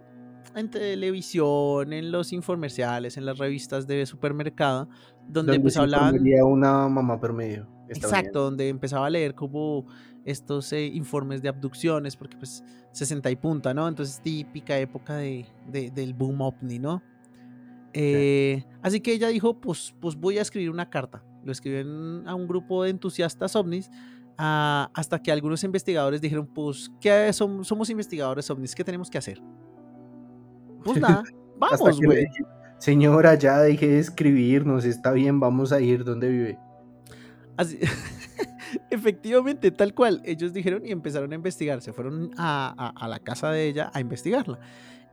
[0.58, 4.88] en televisión, en los infomerciales, en las revistas de supermercado,
[5.28, 6.18] donde, pues se hablaban...
[6.44, 7.66] una mamá promedio.
[7.88, 9.86] Exacto, donde empezaba a leer como
[10.24, 13.88] estos eh, informes de abducciones, porque pues 60 y punta, ¿no?
[13.88, 17.02] Entonces típica época de, de- del boom ovni, ¿no?
[17.94, 21.24] Eh, Así que ella dijo, pues, pues voy a escribir una carta.
[21.44, 23.90] Lo escribió en- a un grupo de entusiastas ovnis,
[24.36, 28.74] ah, hasta que algunos investigadores dijeron, pues, ¿qué somos, somos investigadores ovnis?
[28.74, 29.40] ¿Qué tenemos que hacer?
[30.84, 31.22] Pues nada,
[31.58, 32.26] vamos, güey.
[32.78, 36.04] Señora, ya deje de escribirnos, está bien, vamos a ir.
[36.04, 36.58] ¿Dónde vive?
[37.56, 37.78] Así-
[38.90, 40.22] Efectivamente, tal cual.
[40.24, 41.80] Ellos dijeron y empezaron a investigar.
[41.82, 44.58] Se fueron a, a- a la casa de ella a investigarla.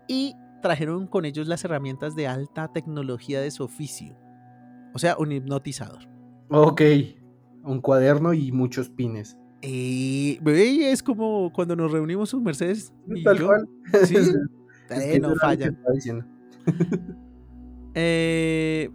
[0.08, 4.16] Y trajeron con ellos las herramientas de alta tecnología de su oficio.
[4.94, 6.08] O sea, un hipnotizador.
[6.50, 6.82] Ok,
[7.64, 9.38] un cuaderno y muchos pines.
[9.62, 12.94] Y bebé, es como cuando nos reunimos sus Mercedes.
[13.08, 13.48] y Tal yo.
[13.48, 13.68] cual.
[14.06, 14.16] Sí,
[14.90, 15.72] eh, no falla.
[17.98, 18.90] Eh,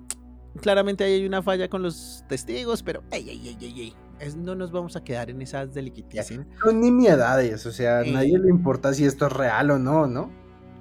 [0.60, 4.36] claramente ahí hay una falla con los testigos, pero ey, ey, ey, ey, ey, es-
[4.36, 6.46] no nos vamos a quedar en esas deliquitesen.
[6.62, 8.12] Son nimiedades, o sea, a Eh.
[8.12, 10.30] nadie le importa si esto es real o no, ¿no?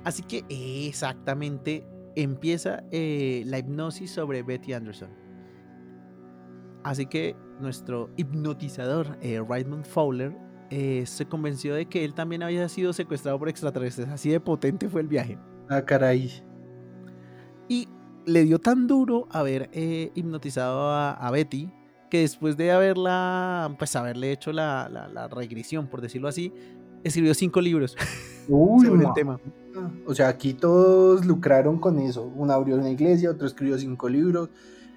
[0.04, 5.10] Así que exactamente empieza eh, la hipnosis sobre Betty Anderson.
[6.84, 10.36] Así que nuestro hipnotizador, Raymond Fowler,
[10.70, 14.08] eh, se convenció de que él también había sido secuestrado por extraterrestres.
[14.10, 15.38] Así de potente fue el viaje.
[15.70, 16.32] Ah, caray.
[17.68, 17.88] Y
[18.26, 21.72] le dio tan duro haber eh, hipnotizado a, a Betty
[22.10, 26.52] que después de haberla, pues haberle hecho la, la- la regresión, por decirlo así,
[27.04, 27.96] escribió cinco libros
[28.48, 29.40] Uy, sobre el ma- tema.
[30.08, 32.24] O sea, aquí todos lucraron con eso.
[32.36, 34.50] Uno abrió una iglesia, otro escribió cinco libros.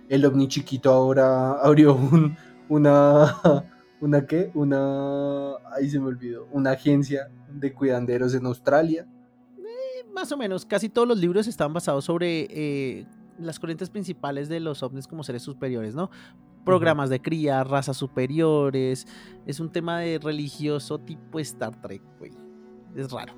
[0.08, 2.34] El ovni chiquito ahora abrió un,
[2.70, 3.36] una,
[4.02, 9.06] una qué, una, ahí se me olvidó, una agencia de cuidanderos en Australia.
[10.12, 13.06] Más o menos, casi todos los libros están basados sobre eh,
[13.38, 16.10] las corrientes principales de los ovnis como seres superiores, ¿no?
[16.64, 19.06] Programas de cría, razas superiores.
[19.46, 22.32] Es un tema de religioso tipo Star Trek, güey.
[22.96, 23.34] Es raro.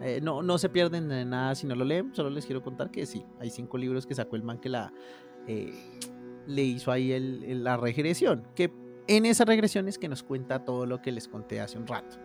[0.00, 2.14] Eh, no, no se pierden de nada si no lo leen.
[2.14, 4.94] Solo les quiero contar que sí, hay cinco libros que sacó el man que la,
[5.46, 5.74] eh,
[6.46, 11.02] le hizo ahí la regresión, que en esa regresión es que nos cuenta todo lo
[11.02, 12.16] que les conté hace un rato.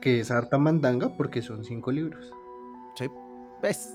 [0.00, 2.30] Que es harta mandanga porque son cinco libros.
[2.96, 3.06] ¿Sí?
[3.62, 3.94] ¿Ves?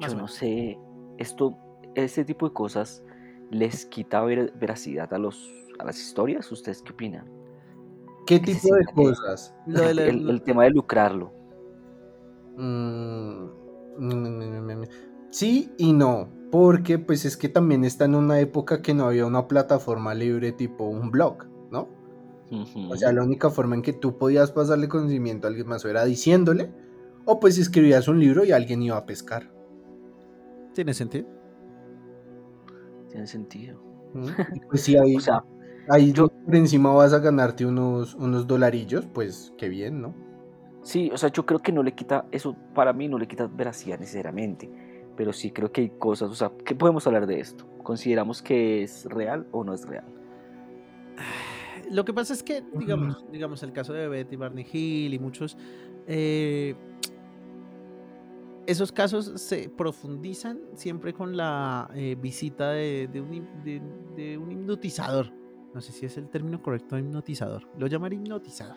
[0.00, 0.78] Más Yo no sé,
[1.18, 1.58] esto,
[1.94, 3.02] este tipo de cosas
[3.50, 6.50] les quita ver- veracidad a, los, a las historias.
[6.50, 7.28] ¿Ustedes qué opinan?
[8.26, 9.54] ¿Qué tipo de cosas?
[9.66, 9.98] Lo El,
[10.30, 11.32] el tema de lucrarlo.
[12.56, 13.46] Mm,
[13.98, 14.84] mm,
[15.30, 19.26] Sí y no, porque pues es que también está en una época que no había
[19.26, 21.88] una plataforma libre tipo un blog, ¿no?
[22.90, 26.04] O sea, la única forma en que tú podías pasarle conocimiento a alguien más era
[26.04, 26.72] diciéndole,
[27.24, 29.52] o pues escribías un libro y alguien iba a pescar.
[30.74, 31.28] ¿Tiene sentido?
[33.08, 33.80] Tiene sentido.
[34.12, 34.34] ¿Mm?
[34.52, 35.44] Y pues si ahí, O sea,
[35.88, 40.14] ahí yo- por encima vas a ganarte unos, unos dolarillos, pues qué bien, ¿no?
[40.82, 43.46] sí, o sea, yo creo que no le quita, eso para mí no le quita
[43.46, 44.70] veracidad necesariamente,
[45.20, 47.66] pero sí creo que hay cosas, o sea, ¿qué podemos hablar de esto?
[47.82, 50.06] ¿Consideramos que es real o no es real?
[51.90, 55.58] Lo que pasa es que, digamos, digamos el caso de Betty Barney Hill y muchos,
[56.06, 56.74] eh,
[58.66, 63.82] esos casos se profundizan siempre con la eh, visita de, de un, de-
[64.16, 65.30] de un hipnotizador.
[65.74, 67.68] No sé si es el término correcto, hipnotizador.
[67.76, 68.76] Lo llamaré hipnotizador.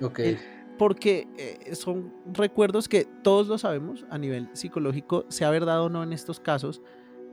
[0.00, 0.18] Ok.
[0.20, 0.38] Eh,
[0.78, 6.02] Porque eh, son recuerdos que todos lo sabemos a nivel psicológico, sea verdad o no
[6.02, 6.82] en estos casos,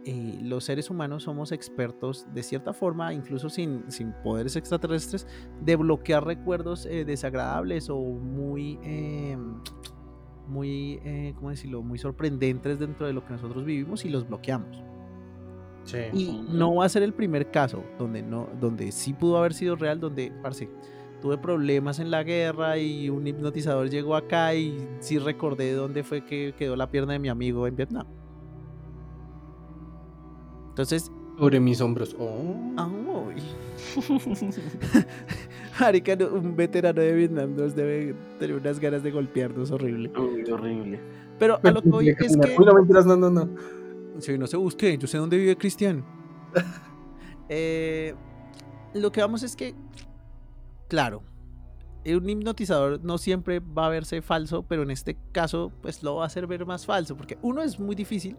[0.06, 5.26] eh, los seres humanos somos expertos de cierta forma, incluso sin, sin poderes extraterrestres,
[5.62, 9.38] de bloquear recuerdos eh, desagradables o muy, eh,
[10.48, 11.00] muy,
[11.36, 11.82] ¿cómo decirlo?
[11.82, 14.84] Muy sorprendentes dentro de lo que nosotros vivimos y los bloqueamos.
[15.86, 16.00] Sí.
[16.14, 19.78] Y no va a ser el primer caso donde no, donde sí pudo haber sido
[19.78, 20.70] real, donde, parce,
[21.24, 26.26] tuve problemas en la guerra y un hipnotizador llegó acá y sí recordé dónde fue
[26.26, 28.06] que quedó la pierna de mi amigo en Vietnam.
[30.68, 31.10] Entonces,
[31.40, 32.14] Sobre mis hombros.
[32.20, 32.74] Oh.
[32.78, 33.42] ¡ay!
[35.80, 40.12] Marica, un veterano de Vietnam nos debe tener unas ganas de golpearnos horrible.
[40.20, 41.00] Uy, horrible.
[41.40, 42.26] Pero a lo que voy es que...
[42.26, 43.50] Uy, no mentiras, no, no, no.
[44.20, 46.04] Si no se busque, yo sé dónde vive Cristian.
[47.50, 48.16] Eh,
[48.94, 49.76] lo que vamos es que,
[50.94, 51.24] claro,
[52.06, 56.24] un hipnotizador no siempre va a verse falso, pero en este caso, pues lo va
[56.26, 58.38] a hacer ver más falso, porque uno es muy difícil,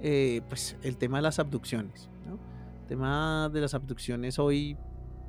[0.00, 2.38] eh, pues el tema de las abducciones, ¿no?
[2.80, 4.74] El tema de las abducciones hoy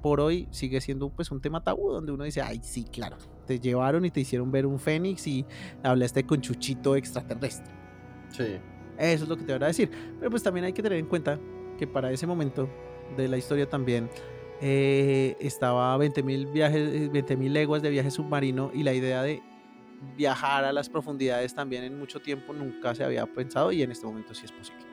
[0.01, 3.59] por hoy sigue siendo pues un tema tabú donde uno dice, ay, sí, claro, te
[3.59, 5.45] llevaron y te hicieron ver un fénix y
[5.83, 7.73] hablaste con Chuchito extraterrestre.
[8.29, 8.55] Sí.
[8.97, 9.91] Eso es lo que te voy a decir.
[10.17, 11.37] Pero pues también hay que tener en cuenta
[11.77, 12.69] que para ese momento
[13.17, 14.09] de la historia también
[14.61, 19.41] eh, estaba 20.000 viajes, eh, 20.000 leguas de viaje submarino y la idea de
[20.17, 24.05] viajar a las profundidades también en mucho tiempo nunca se había pensado y en este
[24.05, 24.83] momento sí es posible.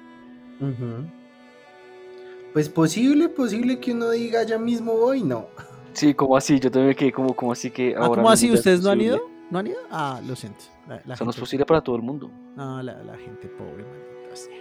[2.52, 5.48] Pues posible, posible que uno diga ya mismo voy, no.
[5.92, 8.50] Sí, como así, yo también quedé como, como así que Ah, ahora ¿Cómo así?
[8.50, 9.20] ¿Ustedes no han ido?
[9.50, 9.78] ¿No han ido?
[9.90, 10.64] Ah, lo siento.
[10.88, 12.30] La, la Eso no es posible para todo el mundo.
[12.56, 14.56] No, la, la gente pobre, maldita sea.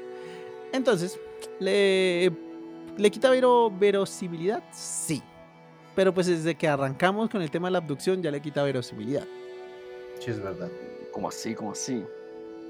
[0.72, 1.20] Entonces,
[1.60, 2.32] ¿le,
[2.98, 4.64] ¿le quita vero- verosimilidad?
[4.72, 5.22] Sí.
[5.96, 9.26] Pero pues desde que arrancamos con el tema de la abducción ya le quita verosimilidad.
[10.20, 10.70] Sí, es verdad.
[11.12, 12.04] Como así, como así.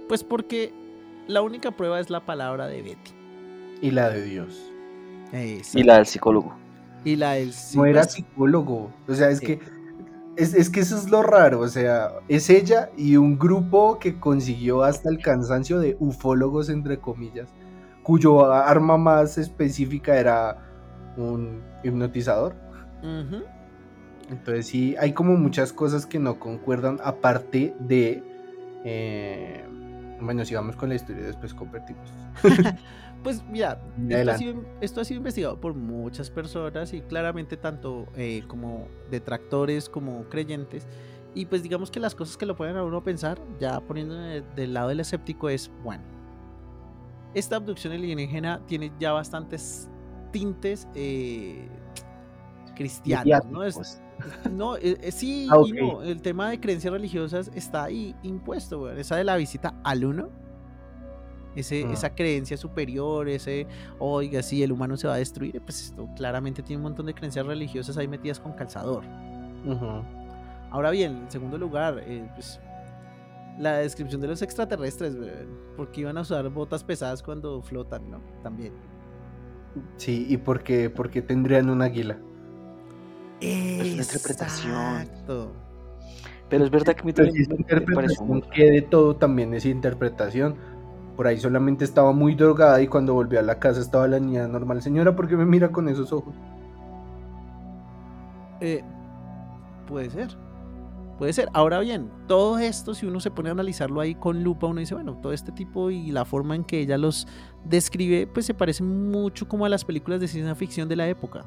[0.07, 0.71] Pues porque
[1.27, 3.11] la única prueba es la palabra de Betty.
[3.81, 4.71] Y la de Dios.
[5.73, 6.53] Y la del psicólogo.
[7.05, 8.91] Y la del No era psicólogo.
[9.07, 9.45] O sea, es Sí.
[9.45, 9.59] que.
[10.35, 11.59] Es, es que eso es lo raro.
[11.59, 16.97] O sea, es ella y un grupo que consiguió hasta el cansancio de ufólogos, entre
[16.97, 17.49] comillas,
[18.09, 20.57] cuyo arma más específica era
[21.15, 22.55] un hipnotizador.
[24.31, 28.23] Entonces sí, hay como muchas cosas que no concuerdan, aparte de...
[28.83, 29.63] eh,
[30.19, 32.09] bueno, sigamos con la historia y después compartimos.
[33.21, 38.07] Pues mira, esto ha, sido, esto ha sido investigado por muchas personas y claramente tanto
[38.15, 40.87] eh, como detractores como creyentes.
[41.35, 44.43] Y pues digamos que las cosas que lo pueden a uno pensar, ya poniendo de-
[44.55, 46.01] del lado del escéptico, es, bueno,
[47.33, 49.89] esta abducción alienígena tiene ya bastantes
[50.31, 51.67] tintes eh,
[52.75, 53.63] cristianos, ¿no?
[53.63, 54.01] Es,
[54.51, 55.79] no, eh, eh, sí Ah, y ok.
[55.79, 56.01] no.
[56.03, 58.97] El tema de creencias religiosas está ahí impuesto, weón.
[58.99, 60.29] Esa de la visita al uno.
[61.55, 61.93] Ese, Ah.
[61.93, 63.65] Esa creencia superior, ese,
[63.97, 67.13] oiga, si el humano se va a destruir, pues esto claramente tiene un montón de
[67.13, 69.03] creencias religiosas ahí metidas con calzador.
[70.71, 72.59] Ahora bien, en segundo lugar, eh, pues,
[73.59, 78.21] la descripción de los extraterrestres, weón, porque iban a usar botas pesadas cuando flotan, ¿no?
[78.43, 78.73] También.
[79.97, 82.19] Sí, ¿y por qué, por qué tendrían un águila?
[83.79, 85.01] una interpretación.
[85.01, 85.53] Exacto.
[86.49, 88.51] Pero es verdad que a mí Pero también si es me- me pareció muy interpretación,
[88.51, 90.55] que de todo también es interpretación.
[91.15, 94.47] por ahí solamente estaba muy drogada y cuando volvió a la casa estaba la niña
[94.47, 94.81] normal.
[94.81, 96.41] Señora, ¿por qué me mira con esos ojos?
[98.61, 98.83] Eh,
[99.87, 100.29] puede ser.
[101.19, 101.49] Puede ser.
[101.53, 104.95] Ahora bien, todo esto, si uno se pone a analizarlo ahí con lupa, uno dice,
[104.95, 107.27] bueno, todo este tipo y la forma en que ella los
[107.65, 111.45] describe, pues se parece mucho como a las películas de ciencia ficción de la época.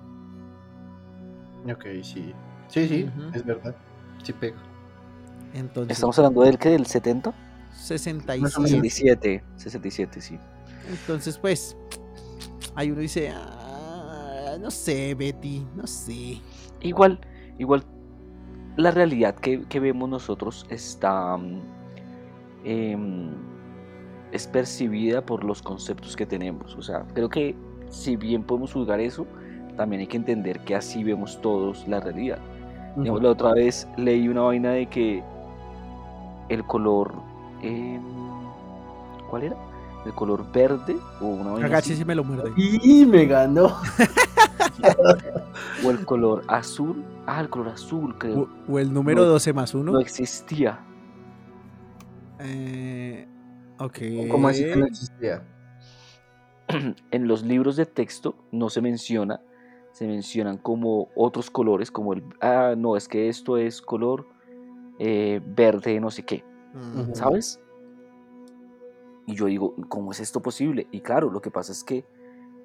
[1.65, 2.35] Ok, sí.
[2.69, 3.75] Sí, sí, es verdad.
[4.23, 4.59] Sí pega.
[5.55, 7.33] Entonces, Estamos hablando del que del 70?
[7.75, 8.53] 67.
[8.53, 10.39] 67, 67, sí.
[10.91, 11.79] Entonces, pues,
[12.75, 16.43] ahí uno dice, "Ah, no sé, Betty, no sé.
[16.83, 17.21] Igual,
[17.59, 17.85] igual,
[18.77, 21.37] la realidad que, que vemos nosotros está.
[21.37, 21.61] mm,
[22.65, 23.53] em,
[24.33, 26.75] es percibida por los conceptos que tenemos.
[26.77, 27.57] O sea, creo que
[27.91, 29.27] si bien podemos juzgar eso,
[29.77, 32.41] también hay que entender que así vemos todos la realidad.
[33.03, 35.25] Digamos, la otra vez leí una vaina de que
[36.49, 37.25] el color.
[37.63, 38.53] em,
[39.29, 39.72] ¿Cuál era?
[40.05, 42.53] El color verde o una vaina Agache así, si me lo muerde.
[42.57, 43.77] Y me ganó.
[45.85, 47.05] o el color azul.
[47.27, 48.49] Ah, el color azul, creo.
[48.69, 49.93] O, o el número No- 12 más 1.
[49.93, 50.81] No existía.
[52.41, 53.27] Eh,
[53.79, 53.99] ok.
[54.31, 55.45] ¿Cómo así que no existía?
[57.11, 59.41] en los libros de texto no se menciona,
[59.93, 64.27] se mencionan como otros colores, como el, ah, no, es que esto es color
[64.99, 66.45] eh, verde, no sé qué,
[66.75, 67.61] Mm, ¿sabes?
[69.27, 70.87] Y yo digo, ¿cómo es esto posible?
[70.91, 72.05] Y claro, lo que pasa es que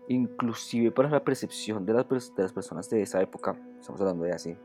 [0.07, 4.31] inclusive para la percepción de las, de las personas de esa época, estamos hablando de
[4.31, 4.57] hace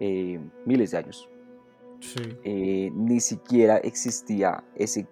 [0.00, 1.28] eh, miles de años,
[2.00, 2.20] Sí.
[2.44, 5.08] eh, ni siquiera existía ese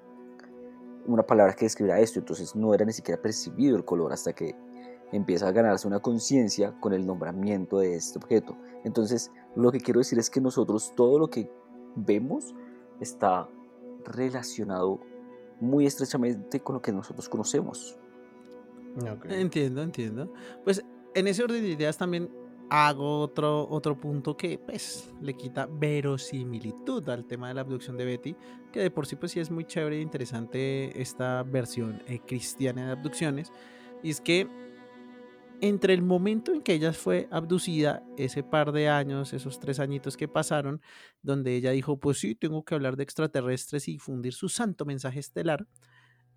[1.06, 4.54] una palabra que describiera esto, entonces no era ni siquiera percibido el color hasta que
[5.12, 8.56] empieza a ganarse una conciencia con el nombramiento de este objeto.
[8.84, 11.50] Entonces, lo que quiero decir es que nosotros todo lo que
[11.94, 12.54] vemos
[13.00, 13.48] está
[14.04, 15.00] relacionado
[15.60, 17.96] muy estrechamente con lo que nosotros conocemos.
[19.28, 20.32] Entiendo, entiendo.
[20.62, 20.84] Pues
[21.14, 22.30] en ese orden de ideas también
[22.70, 28.04] hago otro, otro punto que pues le quita verosimilitud al tema de la abducción de
[28.04, 28.36] Betty,
[28.72, 32.86] que de por sí pues sí es muy chévere e interesante esta versión eh, cristiana
[32.86, 33.52] de abducciones,
[34.02, 34.48] y es que
[35.60, 40.16] entre el momento en que ella fue abducida, ese par de años, esos tres añitos
[40.16, 40.80] que pasaron,
[41.22, 45.20] donde ella dijo, pues sí, tengo que hablar de extraterrestres y difundir su santo mensaje
[45.20, 45.66] estelar,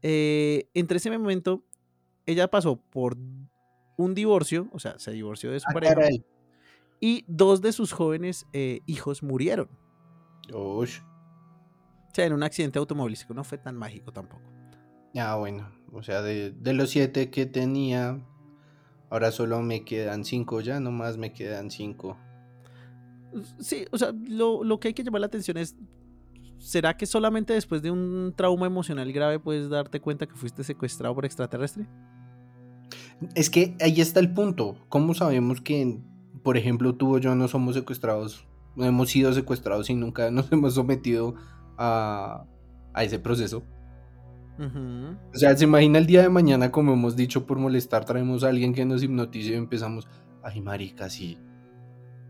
[0.02, 1.66] eh, entre ese momento
[2.26, 3.18] ella pasó por
[3.98, 6.24] un divorcio, o sea, se divorció de su Ah, pareja, caray.
[7.00, 9.70] y dos de sus jóvenes eh, hijos murieron.
[10.54, 11.00] Ush.
[11.02, 14.44] O sea, en un accidente automovilístico, no fue tan mágico tampoco.
[15.16, 15.72] Ah, bueno.
[15.92, 18.20] O sea, de, de los siete que tenía,
[19.10, 20.62] ahora solo me quedan cinco.
[20.62, 22.18] Ya nomás me quedan cinco.
[23.60, 25.76] Sí, o sea, lo, lo que hay que llamar la atención es,
[26.58, 31.14] ¿será que solamente después de un trauma emocional grave puedes darte cuenta que fuiste secuestrado
[31.14, 31.86] por extraterrestre?
[33.36, 34.78] Es que ahí está el punto.
[34.90, 36.00] ¿Cómo sabemos que,
[36.44, 38.46] por ejemplo, tú o yo no somos secuestrados?
[38.76, 41.36] No hemos sido secuestrados y nunca nos hemos sometido
[41.78, 42.46] a,
[42.94, 43.64] a ese proceso.
[45.34, 48.50] O sea, se imagina el día de mañana, como hemos dicho, por molestar, traemos a
[48.50, 50.08] alguien que nos hipnotice y empezamos,
[50.44, 51.38] ay, marica, sí,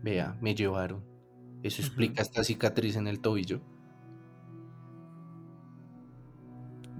[0.02, 1.04] vea, me llevaron.
[1.62, 3.60] Eso explica esta cicatriz en el tobillo.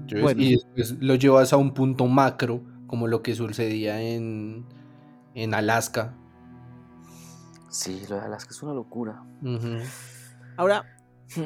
[0.06, 0.40] Yo- Bueno.
[0.40, 4.64] Y después lo llevas a un punto macro, como lo que sucedía en,
[5.34, 6.14] en Alaska.
[7.70, 9.22] Sí, lo de Alaska es una locura.
[10.56, 10.84] Ahora,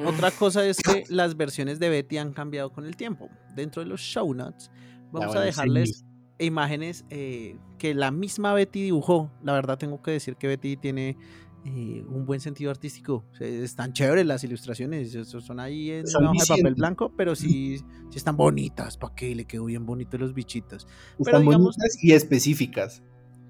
[0.06, 3.28] otra cosa es que las versiones de Betty han cambiado con el tiempo.
[3.54, 4.70] Dentro de los show notes,
[5.10, 6.04] vamos a dejarles
[6.38, 9.30] imágenes eh, que la misma Betty dibujó.
[9.42, 11.16] La verdad tengo que decir que Betty tiene
[11.64, 13.24] eh, un buen sentido artístico.
[13.30, 17.12] O sea, están chéveres las ilustraciones, son ahí en Son una hoja de papel blanco,
[17.16, 17.78] pero sí,
[18.10, 18.96] sí están bonitas.
[18.96, 19.34] ¿Para qué?
[19.34, 20.86] Le quedó bien bonito los bichitos.
[21.18, 23.02] Están digamos- bonitas y específicas.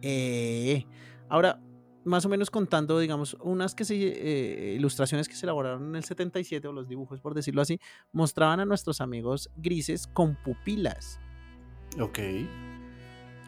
[0.02, 0.84] Eh,
[1.28, 1.60] ahora,
[2.04, 6.04] más o menos contando, digamos, unas que se, eh, ilustraciones que se elaboraron en el
[6.04, 7.78] 77, o los dibujos, por decirlo así,
[8.12, 11.20] mostraban a nuestros amigos grises con pupilas.
[12.00, 12.18] Ok.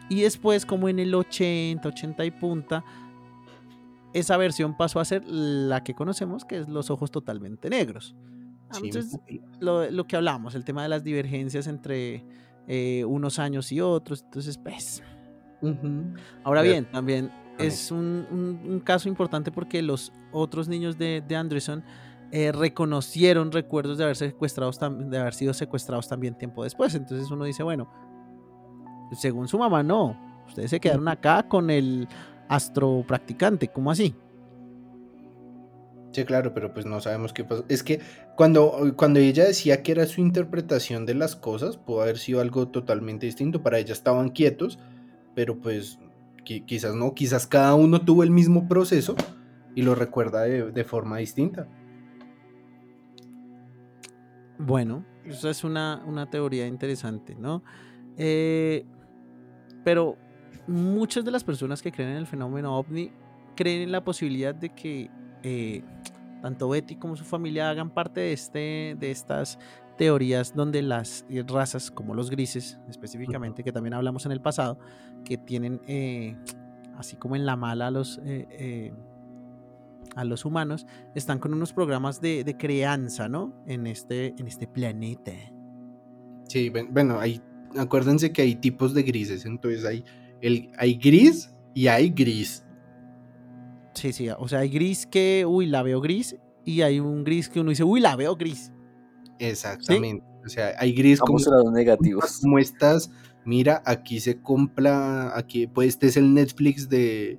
[0.09, 2.83] Y después, como en el 80, 80 y punta,
[4.13, 8.15] esa versión pasó a ser la que conocemos, que es los ojos totalmente negros.
[8.81, 9.19] Entonces,
[9.59, 12.23] lo, lo que hablamos, el tema de las divergencias entre
[12.67, 14.23] eh, unos años y otros.
[14.23, 15.03] Entonces, pues.
[16.43, 21.35] Ahora bien, también es un, un- un caso importante porque los otros niños de, de
[21.35, 21.83] Anderson
[22.31, 26.93] eh, reconocieron recuerdos de haber, secuestrados de haber sido secuestrados también tiempo después.
[26.95, 27.89] Entonces uno dice, bueno,
[29.13, 30.17] según su mamá, no.
[30.47, 32.07] Ustedes se quedaron acá con el
[32.49, 34.13] astro practicante, ¿cómo así?
[36.11, 37.65] Sí, claro, pero pues no sabemos qué pasó.
[37.67, 37.99] Es que
[38.37, 42.69] cuando, cuando ella decía que era su interpretación de las cosas, pudo haber sido algo
[42.69, 43.61] totalmente distinto.
[43.61, 44.79] Para ella estaban quietos,
[45.35, 45.99] pero pues
[46.45, 49.15] qui- quizás no, quizás cada uno tuvo el mismo proceso
[49.75, 51.67] y lo recuerda de, de forma distinta.
[54.57, 57.61] Bueno, eso es una, una teoría interesante, ¿no?
[58.17, 58.85] Eh,
[59.83, 60.17] pero
[60.67, 63.11] muchas de las personas que creen en el fenómeno ovni
[63.55, 65.09] creen en la posibilidad de que
[65.43, 65.83] eh,
[66.41, 69.59] tanto Betty como su familia hagan parte de, este, de estas
[69.97, 74.79] teorías donde las eh, razas, como los grises específicamente, que también hablamos en el pasado,
[75.23, 76.35] que tienen eh,
[76.97, 78.19] así como en la mala a los...
[78.23, 78.93] eh, eh,
[80.15, 83.53] a los humanos, están con unos programas de, de crianza, ¿no?
[83.67, 85.33] En este, en este planeta.
[86.47, 87.41] Sí, bueno, hay,
[87.77, 90.05] acuérdense que hay tipos de grises, entonces hay,
[90.41, 92.65] el, hay gris y hay gris.
[93.93, 97.49] Sí, sí, o sea, hay gris que, uy, la veo gris, y hay un gris
[97.49, 98.71] que uno dice, uy, la veo gris.
[99.39, 100.25] Exactamente.
[100.45, 102.39] O sea, hay gris como, a los negativos.
[102.41, 103.11] como estás.
[103.45, 107.37] Mira, aquí se compra, aquí, pues este es el Netflix de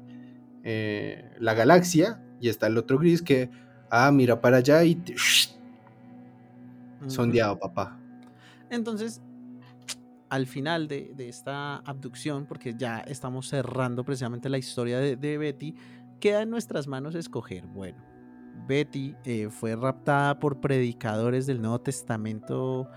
[0.62, 3.50] eh, la galaxia y está el otro gris que,
[3.90, 5.16] ah, mira para allá y te-
[7.08, 7.98] sondeado, papá.
[8.70, 9.20] Entonces,
[10.28, 15.38] al final de, de esta abducción, porque ya estamos cerrando precisamente la historia de, de
[15.38, 15.74] Betty,
[16.20, 17.66] queda en nuestras manos escoger.
[17.66, 17.98] Bueno,
[18.66, 22.88] Betty eh, fue raptada por predicadores del Nuevo Testamento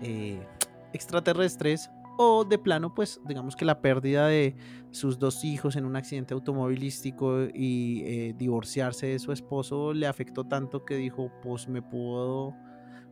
[0.00, 0.44] eh,
[0.92, 4.54] extraterrestres o de plano, pues digamos que la pérdida de
[4.90, 10.44] sus dos hijos en un accidente automovilístico y eh, divorciarse de su esposo le afectó
[10.44, 12.54] tanto que dijo, pues me puedo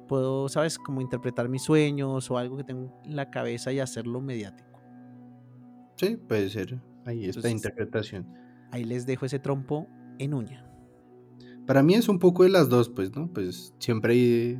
[0.06, 0.76] puedo, ¿sabes?
[0.76, 4.80] Como interpretar mis sueños o algo que tengo en la cabeza y hacerlo mediático.
[5.94, 6.80] Sí, puede ser.
[7.06, 8.26] Ahí está Entonces- interpretación.
[8.72, 9.86] Ahí les dejo ese trompo
[10.18, 10.64] en uña.
[11.70, 13.28] Para mí es un poco de las dos, pues, ¿no?
[13.32, 14.58] Pues siempre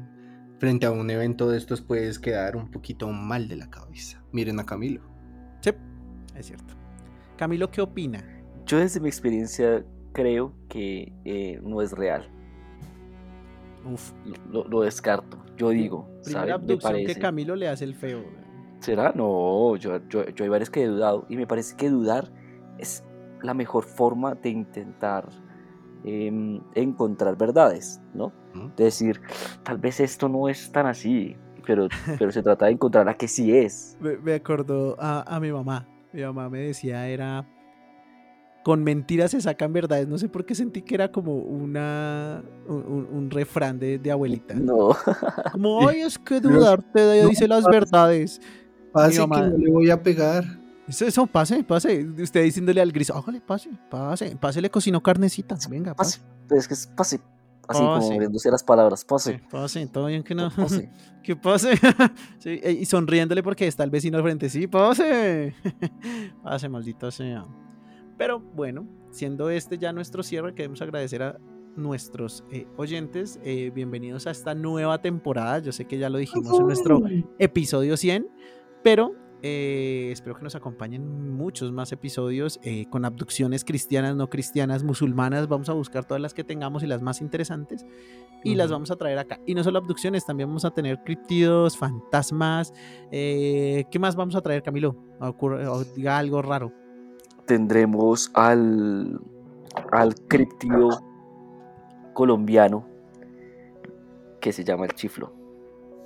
[0.61, 4.23] frente a un evento de estos puedes quedar un poquito mal de la cabeza.
[4.31, 5.03] Miren a Camilo.
[5.61, 5.71] Sí,
[6.37, 6.73] es cierto.
[7.37, 8.23] Camilo, ¿qué opina?
[8.65, 12.31] Yo desde mi experiencia creo que eh, no es real.
[13.93, 14.13] Uf,
[14.49, 15.45] Lo, lo descarto.
[15.57, 16.47] Yo digo, primera ¿sabes?
[16.47, 17.17] Me abducción que.
[17.17, 18.23] Camilo le hace el feo.
[18.79, 19.13] ¿Será?
[19.17, 22.31] No, yo, yo, yo hay varias que he dudado y me parece que dudar
[22.79, 23.03] es
[23.43, 25.29] la mejor forma de intentar
[26.05, 28.33] em, encontrar verdades, ¿no?
[28.55, 28.73] ¿no?
[28.77, 29.21] De decir,
[29.63, 31.37] tal vez esto no es tan así,
[31.67, 31.89] pero,
[32.19, 33.97] pero se trata de encontrar a que sí es.
[34.01, 35.87] Me, me acordó a, a mi mamá.
[36.13, 37.47] Mi mamá me decía, era...
[38.63, 40.07] Con mentiras se sacan verdades.
[40.07, 44.53] No sé por qué sentí que era como una un, refrán de, de abuelita.
[44.55, 44.91] No,
[45.53, 48.39] Como, ay, es que dudar te no, dice las verdades.
[48.93, 50.45] Pase que mamá- no le voy a pegar.
[50.91, 52.05] Eso, eso, pase, pase.
[52.05, 55.57] Usted diciéndole al gris, hágale, pase, pase, pase, le cocinó carnecita.
[55.69, 56.19] Venga, pase.
[56.19, 57.21] pase, pero es que es pase,
[57.69, 58.07] así Pase.
[58.09, 60.51] como viéndose las palabras, pase, Pase, pase, todo bien que no.
[60.51, 60.91] pase.
[61.23, 61.71] que pase.
[62.39, 64.49] Sí, eh, y sonriéndole porque está el vecino al frente.
[64.49, 65.55] Sí, pase.
[66.43, 67.47] pase, maldito sea.
[68.19, 71.39] Pero bueno, siendo este ya nuestro cierre, queremos agradecer a
[71.77, 73.39] nuestros eh, oyentes.
[73.45, 75.61] Eh, bienvenidos a esta nueva temporada.
[75.61, 77.01] Yo sé que ya lo dijimos en nuestro
[77.39, 78.27] episodio 100,
[78.83, 84.85] pero eh, espero que nos acompañen muchos más episodios eh, con abducciones cristianas, no cristianas,
[84.85, 85.49] musulmanas.
[85.49, 87.85] Vamos a buscar todas las que tengamos y las más interesantes
[88.45, 89.39] y las vamos a traer acá.
[89.47, 92.73] Y no solo abducciones, también vamos a tener criptidos, fantasmas.
[93.11, 94.97] eh, ¿Qué más vamos a traer, Camilo?
[95.21, 96.73] Ocurre- o diga algo raro.
[97.47, 99.21] Tendremos al,
[99.93, 100.89] al criptido
[102.15, 102.87] colombiano
[104.41, 105.33] que se llama el chiflo.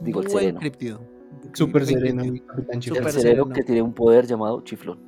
[0.01, 0.59] Digo, el Buen sereno.
[0.61, 1.01] criptido.
[1.53, 3.11] Súper sereno, capitán El Chiflón.
[3.13, 4.99] Sereno que tiene un poder llamado chiflón.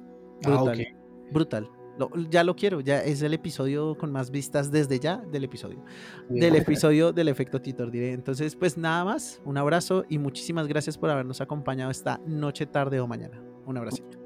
[0.44, 0.86] Ah, Brutal.
[1.32, 1.70] Brutal.
[1.98, 5.82] Lo- ya lo quiero, ya es el episodio con más vistas desde ya del episodio.
[6.28, 6.54] Del
[6.90, 8.12] episodio del efecto Titor, diré.
[8.12, 13.00] Entonces, pues nada más, un abrazo y muchísimas gracias por habernos acompañado esta noche, tarde
[13.00, 13.42] o mañana.
[13.64, 14.18] Un abracito.